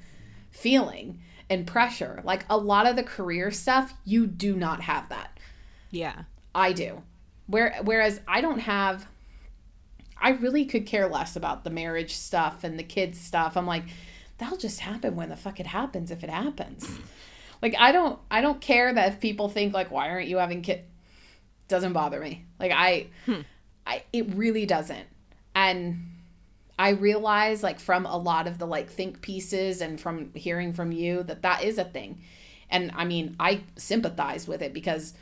[0.51, 2.21] feeling and pressure.
[2.23, 5.37] Like a lot of the career stuff, you do not have that.
[5.91, 6.23] Yeah.
[6.53, 7.01] I do.
[7.47, 9.07] Where whereas I don't have
[10.21, 13.57] I really could care less about the marriage stuff and the kids stuff.
[13.57, 13.83] I'm like
[14.43, 16.99] that'll just happen when the fuck it happens if it happens.
[17.61, 20.61] like I don't I don't care that if people think like why aren't you having
[20.61, 20.83] kids
[21.69, 22.45] doesn't bother me.
[22.59, 23.41] Like I hmm.
[23.87, 25.07] I it really doesn't.
[25.55, 26.09] And
[26.77, 30.91] I realize like from a lot of the like think pieces and from hearing from
[30.91, 32.21] you that that is a thing.
[32.69, 35.13] And I mean, I sympathize with it because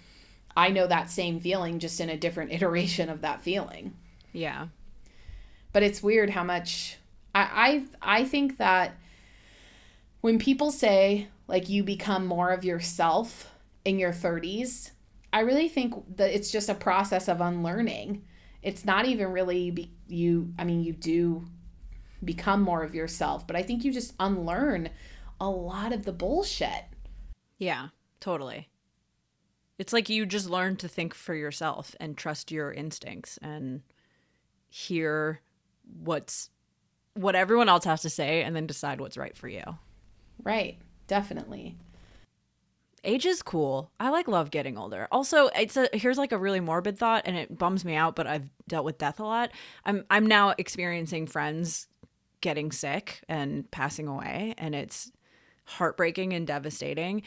[0.55, 3.93] I know that same feeling just in a different iteration of that feeling.
[4.34, 4.67] Yeah.
[5.74, 6.97] But it's weird how much
[7.36, 8.95] I I I think that
[10.22, 13.51] when people say like you become more of yourself
[13.84, 14.91] in your 30s,
[15.34, 18.24] I really think that it's just a process of unlearning.
[18.61, 21.45] It's not even really be, you I mean you do
[22.24, 24.89] become more of yourself, but I think you just unlearn
[25.39, 26.86] a lot of the bullshit.
[27.57, 27.88] Yeah,
[28.19, 28.69] totally.
[29.80, 33.82] It's like you just learn to think for yourself and trust your instincts and
[34.69, 35.41] hear
[36.03, 36.51] what's
[37.15, 39.63] what everyone else has to say and then decide what's right for you.
[40.44, 40.78] Right.
[41.08, 41.78] Definitely.
[43.04, 43.92] Age is cool.
[44.00, 45.08] I like love getting older.
[45.12, 48.28] Also, it's a here's like a really morbid thought and it bums me out, but
[48.28, 49.52] I've dealt with death a lot.
[49.86, 51.88] I'm I'm now experiencing friends
[52.42, 55.12] getting sick and passing away and it's
[55.66, 57.24] heartbreaking and devastating.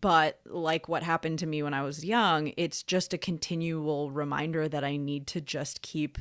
[0.00, 4.68] But like what happened to me when I was young, it's just a continual reminder
[4.68, 6.18] that I need to just keep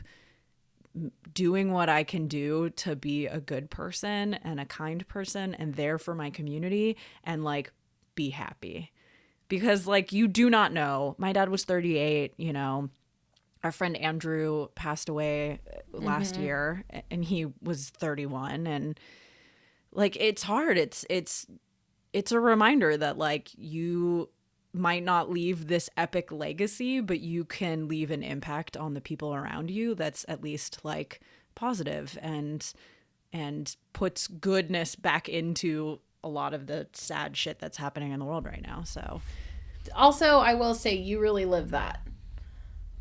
[1.34, 5.76] doing what I can do to be a good person and a kind person and
[5.76, 7.72] there for my community and like
[8.16, 8.92] be happy.
[9.48, 11.16] Because like you do not know.
[11.18, 12.89] My dad was 38, you know.
[13.64, 16.44] Our friend Andrew passed away uh, last mm-hmm.
[16.44, 19.00] year and he was 31 and
[19.92, 20.78] like it's hard.
[20.78, 21.46] It's it's
[22.14, 24.30] it's a reminder that like you
[24.74, 29.34] might not leave this epic legacy, but you can leave an impact on the people
[29.34, 31.19] around you that's at least like
[31.55, 32.74] positive and
[33.34, 38.26] and puts goodness back into a lot of the sad shit that's happening in the
[38.26, 38.84] world right now.
[38.84, 39.22] So
[39.95, 42.01] also I will say you really live that.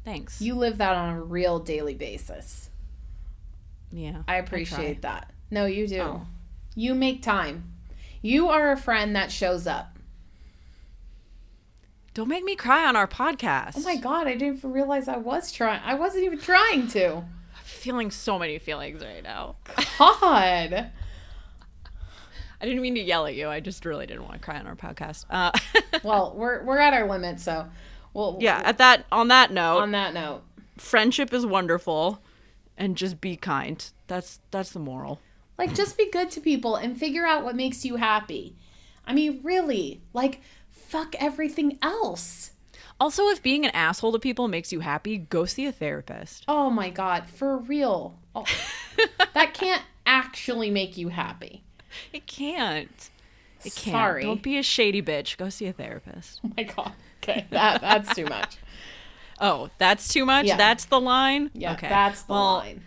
[0.05, 0.41] Thanks.
[0.41, 2.71] You live that on a real daily basis.
[3.93, 4.23] yeah.
[4.27, 5.31] I appreciate that.
[5.51, 6.01] No, you do.
[6.01, 6.27] Oh.
[6.75, 7.73] You make time.
[8.23, 9.90] You are a friend that shows up.
[12.13, 13.75] Don't make me cry on our podcast.
[13.77, 15.81] Oh my god, I didn't even realize I was trying.
[15.85, 17.17] I wasn't even trying to.
[17.17, 17.25] I'm
[17.63, 19.57] feeling so many feelings right now.
[19.99, 20.91] God.
[22.63, 23.49] I didn't mean to yell at you.
[23.49, 25.25] I just really didn't want to cry on our podcast.
[25.31, 25.53] Uh,
[26.03, 27.67] well, we're we're at our limit, so
[28.13, 28.37] well.
[28.41, 28.61] Yeah.
[28.65, 29.79] At that on that note.
[29.79, 30.43] On that note,
[30.77, 32.21] friendship is wonderful,
[32.77, 33.89] and just be kind.
[34.09, 35.21] That's that's the moral.
[35.61, 38.57] Like, just be good to people and figure out what makes you happy.
[39.07, 40.41] I mean, really, like,
[40.91, 42.51] fuck everything else.
[42.99, 46.45] Also, if being an asshole to people makes you happy, go see a therapist.
[46.49, 48.19] Oh my god, for real.
[48.35, 48.45] Oh,
[49.35, 51.63] that can't actually make you happy.
[52.13, 53.11] It can't.
[53.65, 53.95] It can't.
[53.95, 54.23] Sorry.
[54.25, 55.37] Don't be a shady bitch.
[55.37, 56.41] Go see a therapist.
[56.45, 56.93] Oh my god.
[57.23, 58.57] Okay, that that's too much.
[59.43, 60.45] Oh, that's too much.
[60.45, 60.59] Yeah.
[60.59, 61.51] That's the line.
[61.55, 61.89] Yeah, okay.
[61.89, 62.83] that's the well, line.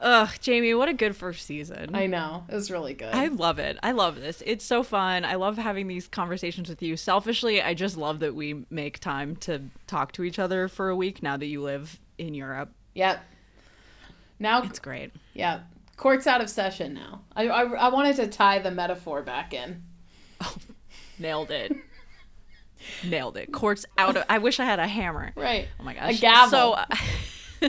[0.00, 1.94] Ugh, Jamie, what a good first season.
[1.94, 2.44] I know.
[2.48, 3.14] It was really good.
[3.14, 3.78] I love it.
[3.82, 4.42] I love this.
[4.46, 5.26] It's so fun.
[5.26, 6.96] I love having these conversations with you.
[6.96, 10.96] Selfishly, I just love that we make time to talk to each other for a
[10.96, 12.72] week now that you live in Europe.
[12.94, 13.22] Yep.
[14.38, 15.12] Now it's great.
[15.34, 15.60] Yeah.
[15.98, 17.20] Court's out of session now.
[17.36, 19.82] I, I, I wanted to tie the metaphor back in.
[20.40, 20.56] Oh,
[21.18, 21.76] nailed it.
[23.04, 23.52] nailed it.
[23.52, 24.24] Court's out of.
[24.30, 25.32] I wish I had a hammer.
[25.36, 25.68] Right.
[25.78, 26.16] Oh my gosh.
[26.16, 26.78] A gavel.
[27.60, 27.68] So,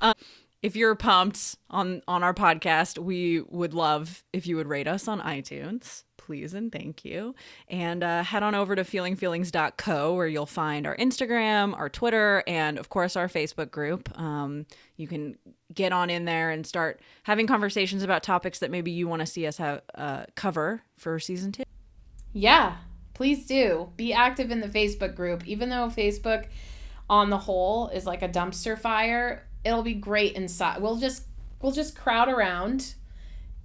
[0.00, 0.14] um,
[0.62, 5.08] if you're pumped on on our podcast, we would love if you would rate us
[5.08, 7.34] on iTunes please and thank you.
[7.68, 12.78] And uh, head on over to feelingfeelings.co where you'll find our Instagram, our Twitter, and
[12.78, 14.16] of course our Facebook group.
[14.18, 15.36] Um, you can
[15.74, 19.26] get on in there and start having conversations about topics that maybe you want to
[19.26, 21.64] see us have uh, cover for season two.
[22.32, 22.76] Yeah,
[23.14, 23.90] please do.
[23.96, 25.46] Be active in the Facebook group.
[25.46, 26.46] Even though Facebook
[27.10, 30.80] on the whole is like a dumpster fire, it'll be great inside.
[30.80, 31.24] We'll just
[31.60, 32.94] we'll just crowd around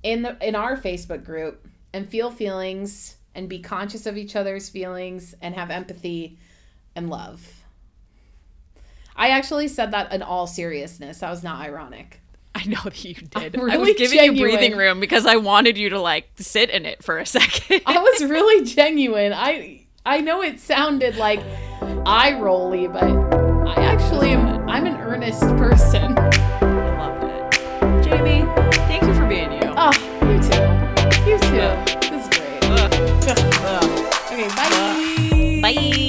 [0.03, 4.69] in the in our Facebook group and feel feelings and be conscious of each other's
[4.69, 6.37] feelings and have empathy
[6.95, 7.63] and love.
[9.15, 11.19] I actually said that in all seriousness.
[11.19, 12.21] That was not ironic.
[12.53, 13.55] I know that you did.
[13.55, 14.35] Really I was giving genuine.
[14.35, 17.81] you breathing room because I wanted you to like sit in it for a second.
[17.85, 19.33] I was really genuine.
[19.33, 21.41] I I know it sounded like
[22.05, 26.15] eye rolly, but I actually am I'm an earnest person.
[26.19, 28.03] I loved it.
[28.03, 28.45] Jamie,
[28.85, 29.73] thank you for being you.
[29.75, 30.61] Oh, you too.
[31.27, 31.73] You too.
[32.11, 32.63] This is great.
[34.31, 35.73] okay, bye.
[35.73, 36.06] Bye.